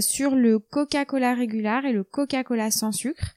sur 0.00 0.36
le 0.36 0.60
Coca-Cola 0.60 1.34
régular 1.34 1.84
et 1.84 1.92
le 1.92 2.04
Coca-Cola 2.04 2.70
sans 2.70 2.92
sucre. 2.92 3.34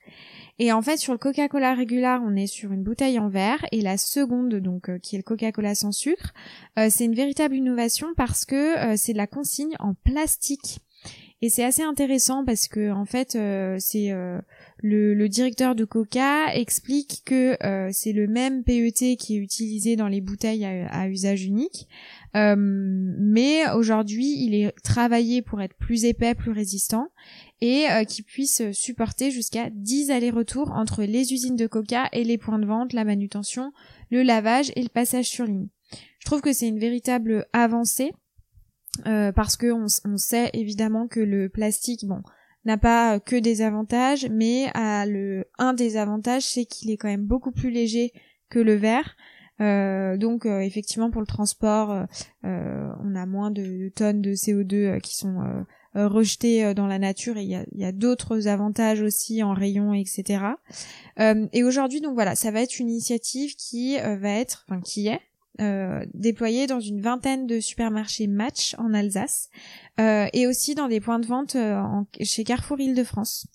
Et 0.60 0.72
en 0.72 0.82
fait, 0.82 0.98
sur 0.98 1.14
le 1.14 1.20
Coca-Cola 1.20 1.74
régular, 1.74 2.22
on 2.26 2.36
est 2.36 2.48
sur 2.48 2.72
une 2.72 2.84
bouteille 2.84 3.20
en 3.20 3.30
verre, 3.30 3.66
et 3.72 3.82
la 3.82 3.98
seconde, 3.98 4.56
donc 4.56 4.90
qui 5.00 5.16
est 5.16 5.20
le 5.20 5.24
Coca-Cola 5.24 5.76
sans 5.76 5.92
sucre, 5.92 6.34
c'est 6.90 7.06
une 7.06 7.16
véritable 7.16 7.56
innovation 7.56 8.08
parce 8.16 8.44
que 8.46 8.96
c'est 8.96 9.14
de 9.14 9.18
la 9.18 9.28
consigne 9.28 9.76
en 9.80 9.94
plastique. 9.94 10.80
Et 11.44 11.50
c'est 11.50 11.64
assez 11.64 11.84
intéressant 11.84 12.44
parce 12.44 12.68
que 12.68 12.92
en 12.92 13.06
fait, 13.06 13.38
c'est 13.80 14.12
le, 14.80 15.28
directeur 15.28 15.76
de 15.76 15.86
Coca 15.86 16.52
explique 16.56 17.22
que 17.26 17.56
c'est 17.92 18.14
le 18.14 18.28
même 18.28 18.64
PET 18.64 19.18
qui 19.18 19.38
est 19.38 19.40
utilisé 19.40 19.96
dans 19.96 20.08
les 20.08 20.22
bouteilles 20.22 20.66
à 20.66 21.08
usage 21.08 21.46
unique, 21.46 21.88
euh, 22.38 22.56
mais 22.58 23.70
aujourd'hui, 23.72 24.44
il 24.44 24.54
est 24.54 24.72
travaillé 24.84 25.42
pour 25.42 25.62
être 25.62 25.76
plus 25.76 26.06
épais, 26.06 26.36
plus 26.36 26.52
résistant 26.52 27.10
et 27.62 27.90
euh, 27.90 28.04
qui 28.04 28.22
puisse 28.22 28.62
supporter 28.72 29.32
jusqu'à 29.32 29.70
10 29.72 30.12
allers-retours 30.12 30.72
entre 30.72 31.04
les 31.04 31.34
usines 31.34 31.56
de 31.56 31.68
coca 31.68 32.10
et 32.12 32.24
les 32.24 32.38
points 32.38 32.60
de 32.60 32.66
vente, 32.66 32.94
la 32.94 33.06
manutention, 33.06 33.72
le 34.12 34.22
lavage 34.22 34.72
et 34.76 34.84
le 34.84 34.90
passage 34.90 35.26
sur 35.26 35.46
ligne. 35.46 35.68
Je 36.20 36.26
trouve 36.26 36.42
que 36.42 36.54
c'est 36.54 36.68
une 36.68 36.80
véritable 36.80 37.48
avancée 37.54 38.12
euh, 39.06 39.32
parce 39.32 39.56
que 39.56 39.72
on, 39.72 40.18
sait 40.18 40.50
évidemment 40.54 41.08
que 41.08 41.20
le 41.20 41.50
plastique, 41.50 42.06
bon, 42.06 42.22
n'a 42.66 42.78
pas 42.78 43.20
que 43.20 43.36
des 43.36 43.62
avantages, 43.62 44.28
mais 44.30 44.70
a 44.74 45.06
le 45.06 45.46
un 45.58 45.74
des 45.74 45.98
avantages, 45.98 46.44
c'est 46.44 46.66
qu'il 46.66 46.92
est 46.92 46.98
quand 46.98 47.08
même 47.08 47.26
beaucoup 47.26 47.52
plus 47.52 47.70
léger 47.70 48.12
que 48.50 48.60
le 48.60 48.76
verre. 48.76 49.16
Euh, 49.60 50.18
donc 50.18 50.46
euh, 50.46 50.60
effectivement 50.60 51.10
pour 51.10 51.22
le 51.22 51.28
transport, 51.28 52.06
euh, 52.46 52.90
on 53.04 53.16
a 53.16 53.26
moins 53.26 53.52
de, 53.52 53.90
tonnes 53.96 54.22
de 54.22 54.34
CO2 54.34 55.00
qui 55.02 55.16
sont 55.16 55.66
rejetées 55.96 56.76
dans 56.76 56.86
la 56.86 57.00
nature 57.00 57.38
et 57.38 57.44
il 57.44 57.80
y 57.80 57.86
a, 57.86 57.92
d'autres 57.92 58.48
avantages 58.48 59.02
aussi 59.02 59.42
en 59.42 59.54
rayon, 59.54 59.94
etc. 59.94 60.44
et 61.18 61.64
aujourd'hui 61.64 62.02
donc 62.02 62.14
voilà, 62.14 62.36
ça 62.36 62.52
va 62.52 62.62
être 62.62 62.80
une 62.80 62.90
initiative 62.90 63.56
qui 63.56 63.98
va 63.98 64.30
être, 64.30 64.66
enfin 64.68 64.80
qui 64.82 65.08
est 65.08 65.22
déployée 66.14 66.68
dans 66.68 66.80
une 66.80 67.02
vingtaine 67.02 67.48
de 67.48 67.60
supermarchés 67.60 68.28
Match 68.28 68.76
en 68.78 68.94
Alsace 68.94 69.50
et 69.98 70.46
aussi 70.46 70.76
dans 70.76 70.88
des 70.88 71.00
points 71.00 71.20
de 71.20 71.26
vente 71.26 71.56
en, 71.56 72.06
chez 72.22 72.44
Carrefour 72.44 72.80
Île-de-France. 72.80 73.48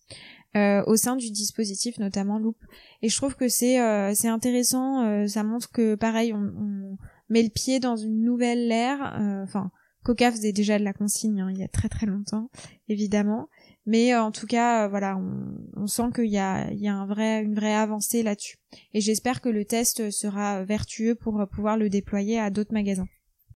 Euh, 0.55 0.83
au 0.87 0.97
sein 0.97 1.17
du 1.17 1.31
dispositif, 1.31 1.99
notamment 1.99 2.39
Loop. 2.39 2.59
Et 3.01 3.09
je 3.09 3.17
trouve 3.17 3.37
que 3.37 3.49
c'est 3.49 3.81
euh, 3.81 4.13
c'est 4.15 4.29
intéressant. 4.29 5.03
Euh, 5.03 5.27
ça 5.27 5.45
montre 5.45 5.71
que 5.71 5.95
pareil, 5.95 6.35
on, 6.35 6.99
met 7.31 7.43
le 7.43 7.49
pied 7.49 7.81
dans 7.81 7.97
une 7.97 8.23
nouvelle 8.23 8.71
ère. 8.71 9.19
Enfin, 9.43 9.71
Coca 10.05 10.31
faisait 10.31 10.53
déjà 10.53 10.79
de 10.79 10.85
la 10.85 10.93
consigne 10.93 11.41
hein, 11.41 11.51
il 11.51 11.59
y 11.59 11.63
a 11.63 11.69
très 11.69 11.89
très 11.89 12.05
longtemps, 12.05 12.51
évidemment. 12.89 13.49
Mais 13.87 14.15
en 14.15 14.31
tout 14.31 14.47
cas, 14.47 14.89
voilà, 14.89 15.17
on, 15.17 15.57
on 15.75 15.87
sent 15.87 16.11
qu'il 16.15 16.27
y 16.27 16.39
a, 16.39 16.71
il 16.71 16.81
y 16.81 16.89
a 16.89 16.95
un 16.95 17.07
vrai, 17.07 17.43
une 17.43 17.55
vraie 17.55 17.75
avancée 17.75 18.23
là-dessus. 18.23 18.59
Et 18.93 19.01
j'espère 19.01 19.41
que 19.41 19.49
le 19.49 19.65
test 19.65 20.11
sera 20.11 20.65
vertueux 20.65 21.15
pour 21.15 21.43
pouvoir 21.51 21.79
le 21.79 21.89
déployer 21.89 22.39
à 22.39 22.51
d'autres 22.51 22.75
magasins. 22.75 23.09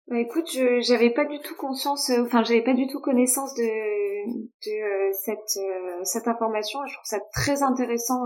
Bah 0.09 0.21
écoute, 0.21 0.51
je 0.53 0.81
j'avais 0.83 1.09
pas 1.11 1.25
du 1.25 1.41
tout 1.41 1.55
conscience, 1.57 2.11
euh, 2.11 2.25
enfin 2.25 2.43
j'avais 2.45 2.63
pas 2.63 2.75
du 2.75 2.87
tout 2.89 3.01
connaissance 3.01 3.55
de, 3.55 3.63
de 3.63 4.71
euh, 4.71 5.13
cette 5.25 5.57
euh, 5.57 6.05
cette 6.05 6.29
information. 6.29 6.81
Je 6.87 6.93
trouve 6.93 7.07
ça 7.07 7.21
très 7.33 7.63
intéressant 7.63 8.25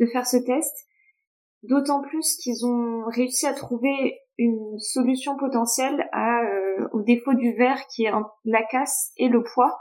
de 0.00 0.06
faire 0.06 0.26
ce 0.26 0.36
test, 0.36 0.74
d'autant 1.62 2.02
plus 2.02 2.36
qu'ils 2.36 2.66
ont 2.66 3.04
réussi 3.06 3.46
à 3.46 3.54
trouver 3.54 4.20
une 4.36 4.78
solution 4.78 5.36
potentielle 5.38 6.08
à 6.12 6.42
au 6.92 7.00
défaut 7.00 7.34
du 7.34 7.54
verre 7.54 7.86
qui 7.86 8.04
est 8.04 8.12
la 8.44 8.62
casse 8.64 9.12
et 9.16 9.28
le 9.28 9.42
poids. 9.42 9.80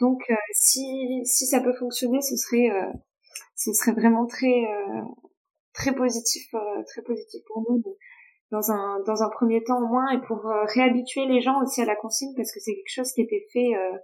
Donc 0.00 0.22
si 0.52 1.22
si 1.24 1.46
ça 1.46 1.60
peut 1.60 1.74
fonctionner, 1.74 2.20
ce 2.20 2.36
serait 2.36 2.68
ce 3.54 3.72
serait 3.72 3.92
vraiment 3.92 4.26
très 4.26 4.64
très 5.72 5.94
positif 5.94 6.52
très 6.88 7.02
positif 7.02 7.42
pour 7.46 7.64
nous 7.70 7.80
dans 8.54 8.70
un 8.70 9.00
dans 9.04 9.22
un 9.24 9.28
premier 9.30 9.64
temps 9.64 9.82
au 9.82 9.88
moins 9.88 10.08
et 10.10 10.20
pour 10.20 10.46
euh, 10.46 10.64
réhabituer 10.66 11.26
les 11.26 11.40
gens 11.40 11.60
aussi 11.60 11.82
à 11.82 11.84
la 11.84 11.96
consigne 11.96 12.32
parce 12.36 12.52
que 12.52 12.60
c'est 12.60 12.74
quelque 12.74 12.94
chose 12.94 13.12
qui 13.12 13.22
était 13.22 13.44
fait 13.52 13.74
euh, 13.74 13.98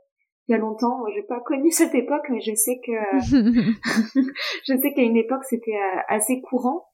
il 0.48 0.52
y 0.52 0.54
a 0.56 0.58
longtemps. 0.58 1.04
J'ai 1.14 1.22
pas 1.22 1.38
connu 1.46 1.70
cette 1.70 1.94
époque, 1.94 2.26
mais 2.30 2.40
je 2.40 2.54
sais 2.54 2.80
que 2.84 2.92
je 4.66 4.76
sais 4.76 4.92
qu'à 4.92 5.02
une 5.02 5.16
époque 5.16 5.44
c'était 5.44 5.76
euh, 5.76 6.00
assez 6.08 6.40
courant. 6.40 6.86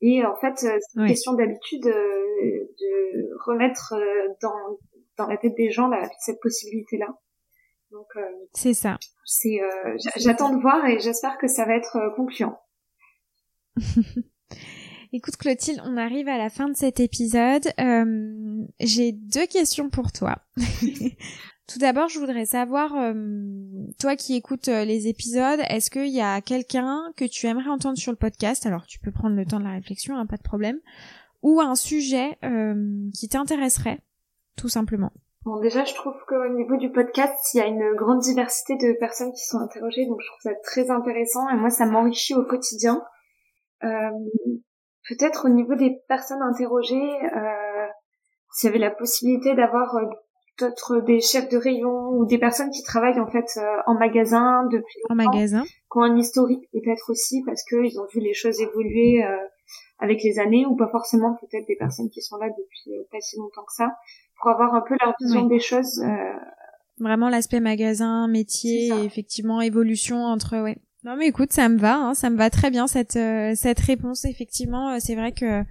Et 0.00 0.24
en 0.24 0.34
fait, 0.34 0.56
c'est 0.56 0.80
une 0.96 1.06
question 1.06 1.34
d'habitude 1.34 1.84
de 1.84 3.38
remettre 3.46 3.94
dans 4.42 4.78
dans 5.16 5.28
la 5.28 5.36
tête 5.36 5.54
des 5.54 5.70
gens 5.70 5.86
la, 5.86 6.08
cette 6.18 6.40
possibilité-là. 6.40 7.06
Donc 7.92 8.08
c'est 8.52 8.74
ça. 8.74 8.98
C'est 9.24 9.60
j'attends 10.16 10.56
de 10.56 10.60
voir 10.60 10.84
et 10.86 10.98
j'espère 10.98 11.38
que 11.38 11.46
ça 11.46 11.66
va 11.66 11.76
être 11.76 12.12
concluant. 12.16 12.58
Écoute 15.14 15.36
Clotilde, 15.36 15.82
on 15.84 15.98
arrive 15.98 16.26
à 16.28 16.38
la 16.38 16.48
fin 16.48 16.70
de 16.70 16.74
cet 16.74 16.98
épisode. 16.98 17.68
Euh, 17.78 18.64
j'ai 18.80 19.12
deux 19.12 19.46
questions 19.46 19.90
pour 19.90 20.10
toi. 20.10 20.36
Tout 21.68 21.78
d'abord, 21.78 22.08
je 22.08 22.18
voudrais 22.18 22.46
savoir, 22.46 22.94
euh, 22.96 23.12
toi 24.00 24.16
qui 24.16 24.36
écoutes 24.36 24.68
euh, 24.68 24.86
les 24.86 25.08
épisodes, 25.08 25.60
est-ce 25.68 25.90
qu'il 25.90 26.08
y 26.08 26.22
a 26.22 26.40
quelqu'un 26.40 27.12
que 27.14 27.26
tu 27.26 27.46
aimerais 27.46 27.68
entendre 27.68 27.98
sur 27.98 28.10
le 28.10 28.16
podcast? 28.16 28.64
Alors, 28.64 28.86
tu 28.86 29.00
peux 29.00 29.12
prendre 29.12 29.36
le 29.36 29.44
temps 29.44 29.60
de 29.60 29.64
la 29.64 29.72
réflexion, 29.72 30.16
hein, 30.16 30.24
pas 30.24 30.38
de 30.38 30.42
problème. 30.42 30.78
Ou 31.42 31.60
un 31.60 31.74
sujet 31.74 32.38
qui 33.12 33.28
t'intéresserait, 33.28 34.00
tout 34.56 34.68
simplement. 34.68 35.10
Bon, 35.44 35.60
déjà, 35.60 35.84
je 35.84 35.92
trouve 35.92 36.14
qu'au 36.26 36.48
niveau 36.56 36.76
du 36.76 36.90
podcast, 36.90 37.34
il 37.52 37.58
y 37.58 37.60
a 37.60 37.66
une 37.66 37.94
grande 37.96 38.20
diversité 38.20 38.76
de 38.76 38.96
personnes 38.98 39.32
qui 39.32 39.44
sont 39.44 39.58
interrogées, 39.58 40.06
donc 40.06 40.20
je 40.22 40.26
trouve 40.28 40.40
ça 40.40 40.54
très 40.62 40.88
intéressant 40.90 41.48
et 41.50 41.56
moi, 41.56 41.68
ça 41.68 41.84
m'enrichit 41.84 42.34
au 42.34 42.44
quotidien. 42.44 43.02
Euh, 43.84 44.10
Peut-être 45.08 45.46
au 45.46 45.48
niveau 45.48 45.74
des 45.74 45.98
personnes 46.08 46.42
interrogées, 46.42 47.10
euh, 47.36 47.88
s'il 48.52 48.68
y 48.68 48.70
avait 48.70 48.78
la 48.78 48.90
possibilité 48.90 49.54
d'avoir 49.54 49.96
euh, 49.96 50.04
d'autres 50.60 51.00
des 51.00 51.20
chefs 51.20 51.48
de 51.48 51.56
rayon 51.56 52.10
ou 52.10 52.26
des 52.26 52.38
personnes 52.38 52.70
qui 52.70 52.82
travaillent 52.82 53.20
en 53.20 53.26
fait 53.26 53.46
euh, 53.56 53.62
en 53.86 53.94
magasin 53.94 54.64
depuis 54.70 55.00
en 55.08 55.14
magasin, 55.14 55.62
qui 55.64 55.98
ont 55.98 56.02
un 56.02 56.16
historique 56.16 56.68
peut-être 56.72 57.10
aussi 57.10 57.42
parce 57.44 57.64
qu'ils 57.64 57.98
ont 57.98 58.06
vu 58.12 58.20
les 58.20 58.34
choses 58.34 58.60
évoluer 58.60 59.24
euh, 59.24 59.36
avec 59.98 60.22
les 60.22 60.38
années 60.38 60.66
ou 60.66 60.76
pas 60.76 60.88
forcément 60.88 61.36
peut-être 61.40 61.66
des 61.66 61.76
personnes 61.76 62.10
qui 62.10 62.20
sont 62.20 62.36
là 62.36 62.48
depuis 62.48 62.92
pas 63.10 63.20
si 63.20 63.38
longtemps 63.38 63.64
que 63.64 63.72
ça 63.74 63.90
pour 64.40 64.50
avoir 64.50 64.74
un 64.74 64.82
peu 64.82 64.96
leur 65.00 65.14
vision 65.20 65.46
des 65.46 65.60
choses. 65.60 66.02
Vraiment 66.98 67.28
l'aspect 67.28 67.60
magasin, 67.60 68.28
métier 68.28 68.88
et 68.88 69.04
effectivement 69.04 69.60
évolution 69.60 70.18
entre 70.18 70.60
ouais. 70.62 70.76
Non 71.04 71.16
mais 71.16 71.26
écoute, 71.26 71.52
ça 71.52 71.68
me 71.68 71.78
va, 71.78 71.96
hein, 71.96 72.14
ça 72.14 72.30
me 72.30 72.36
va 72.36 72.48
très 72.48 72.70
bien 72.70 72.86
cette 72.86 73.16
euh, 73.16 73.54
cette 73.56 73.80
réponse. 73.80 74.24
Effectivement, 74.24 74.92
euh, 74.92 74.96
c'est 75.00 75.16
vrai 75.16 75.32
que 75.32 75.64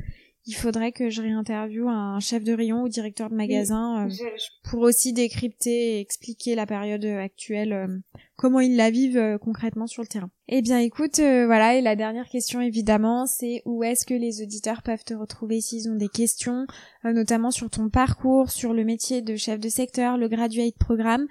il 0.46 0.54
faudrait 0.54 0.92
que 0.92 1.10
je 1.10 1.22
réinterviewe 1.22 1.88
un 1.88 2.20
chef 2.20 2.44
de 2.44 2.52
rayon 2.52 2.82
ou 2.82 2.90
directeur 2.90 3.30
de 3.30 3.36
magasin 3.36 4.08
euh, 4.08 4.28
pour 4.64 4.82
aussi 4.82 5.14
décrypter 5.14 5.96
et 5.96 6.00
expliquer 6.02 6.56
la 6.56 6.66
période 6.66 7.06
actuelle, 7.06 8.02
comment 8.38 8.60
ils 8.60 8.76
la 8.76 8.90
vivent 8.90 9.38
concrètement 9.40 9.86
sur 9.86 10.02
le 10.02 10.08
terrain. 10.08 10.32
Eh 10.48 10.64
bien 10.64 10.80
écoute, 10.80 11.20
voilà, 11.20 11.76
et 11.76 11.82
la 11.82 11.96
dernière 11.96 12.28
question 12.28 12.60
évidemment, 12.60 13.28
c'est 13.28 13.62
où 13.66 13.84
est-ce 13.84 14.04
que 14.04 14.16
les 14.16 14.42
auditeurs 14.42 14.82
peuvent 14.82 15.04
te 15.04 15.14
retrouver 15.14 15.62
s'ils 15.62 15.92
ont 15.92 15.96
des 15.96 16.10
questions, 16.10 16.66
notamment 17.04 17.52
sur 17.52 17.70
ton 17.70 17.90
parcours, 17.90 18.50
sur 18.50 18.74
le 18.74 18.84
métier 18.84 19.22
de 19.22 19.36
chef 19.36 19.60
de 19.60 19.70
secteur, 19.70 20.18
le 20.18 20.28
graduate 20.28 20.76
programme, 20.80 21.28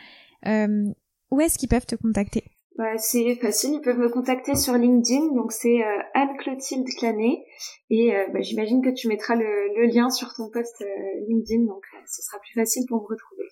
où 0.46 1.40
est-ce 1.40 1.58
qu'ils 1.58 1.68
peuvent 1.68 1.84
te 1.84 1.96
contacter? 1.96 2.44
Bah, 2.81 2.97
c'est 2.97 3.35
facile, 3.35 3.75
ils 3.75 3.83
peuvent 3.83 3.99
me 3.99 4.09
contacter 4.09 4.55
sur 4.55 4.73
LinkedIn, 4.73 5.35
donc 5.35 5.53
c'est 5.53 5.85
euh, 5.85 5.99
Anne-Clotilde 6.14 6.88
Clanet, 6.97 7.45
et 7.90 8.16
euh, 8.16 8.27
bah, 8.33 8.40
j'imagine 8.40 8.83
que 8.83 8.88
tu 8.88 9.07
mettras 9.07 9.35
le, 9.35 9.85
lien 9.93 10.09
sur 10.09 10.33
ton 10.33 10.49
post 10.49 10.81
euh, 10.81 10.87
LinkedIn, 11.29 11.66
donc 11.66 11.85
ce 12.07 12.23
sera 12.23 12.38
plus 12.40 12.55
facile 12.55 12.85
pour 12.88 13.03
me 13.03 13.07
retrouver. 13.07 13.45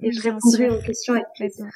Et 0.00 0.10
je 0.10 0.20
répondrai 0.20 0.68
aux 0.68 0.82
questions 0.84 1.14
avec 1.14 1.26
plaisir. 1.36 1.66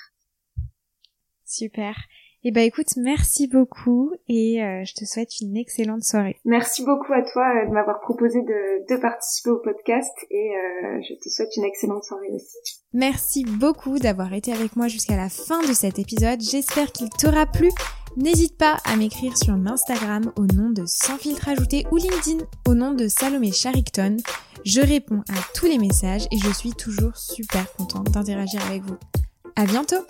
Super. 1.45 1.95
Eh 2.45 2.53
ben 2.53 2.63
écoute, 2.63 2.97
merci 2.97 3.49
beaucoup 3.49 4.13
et 4.29 4.63
euh, 4.63 4.85
je 4.85 4.95
te 4.95 5.05
souhaite 5.05 5.41
une 5.41 5.57
excellente 5.57 6.05
soirée. 6.05 6.37
Merci 6.45 6.85
beaucoup 6.85 7.13
à 7.13 7.23
toi 7.23 7.43
euh, 7.43 7.67
de 7.67 7.73
m'avoir 7.73 8.01
proposé 8.01 8.41
de, 8.43 8.95
de, 8.95 9.01
participer 9.01 9.51
au 9.51 9.59
podcast 9.59 10.13
et 10.31 10.51
euh, 10.51 11.01
je 11.03 11.15
te 11.15 11.29
souhaite 11.29 11.57
une 11.57 11.65
excellente 11.65 12.05
soirée 12.05 12.31
aussi. 12.33 12.57
Merci 12.93 13.45
beaucoup 13.45 13.99
d'avoir 13.99 14.33
été 14.33 14.53
avec 14.53 14.77
moi 14.77 14.87
jusqu'à 14.87 15.17
la 15.17 15.29
fin 15.29 15.61
de 15.63 15.73
cet 15.73 15.99
épisode. 15.99 16.41
J'espère 16.41 16.93
qu'il 16.93 17.09
t'aura 17.11 17.47
plu. 17.47 17.71
N'hésite 18.17 18.57
pas 18.57 18.77
à 18.85 18.97
m'écrire 18.97 19.37
sur 19.37 19.55
Instagram 19.55 20.33
au 20.37 20.47
nom 20.47 20.71
de 20.71 20.85
Sans 20.87 21.19
filtre 21.19 21.49
ajouté 21.49 21.85
ou 21.91 21.97
LinkedIn 21.97 22.45
au 22.69 22.75
nom 22.75 22.95
de 22.95 23.09
Salomé 23.09 23.51
Charicton. 23.51 24.19
Je 24.65 24.81
réponds 24.81 25.23
à 25.29 25.53
tous 25.55 25.67
les 25.67 25.79
messages 25.79 26.27
et 26.31 26.39
je 26.39 26.53
suis 26.53 26.73
toujours 26.73 27.17
super 27.17 27.71
contente 27.73 28.11
d'interagir 28.11 28.65
avec 28.67 28.83
vous. 28.83 28.97
À 29.57 29.67
bientôt! 29.67 30.05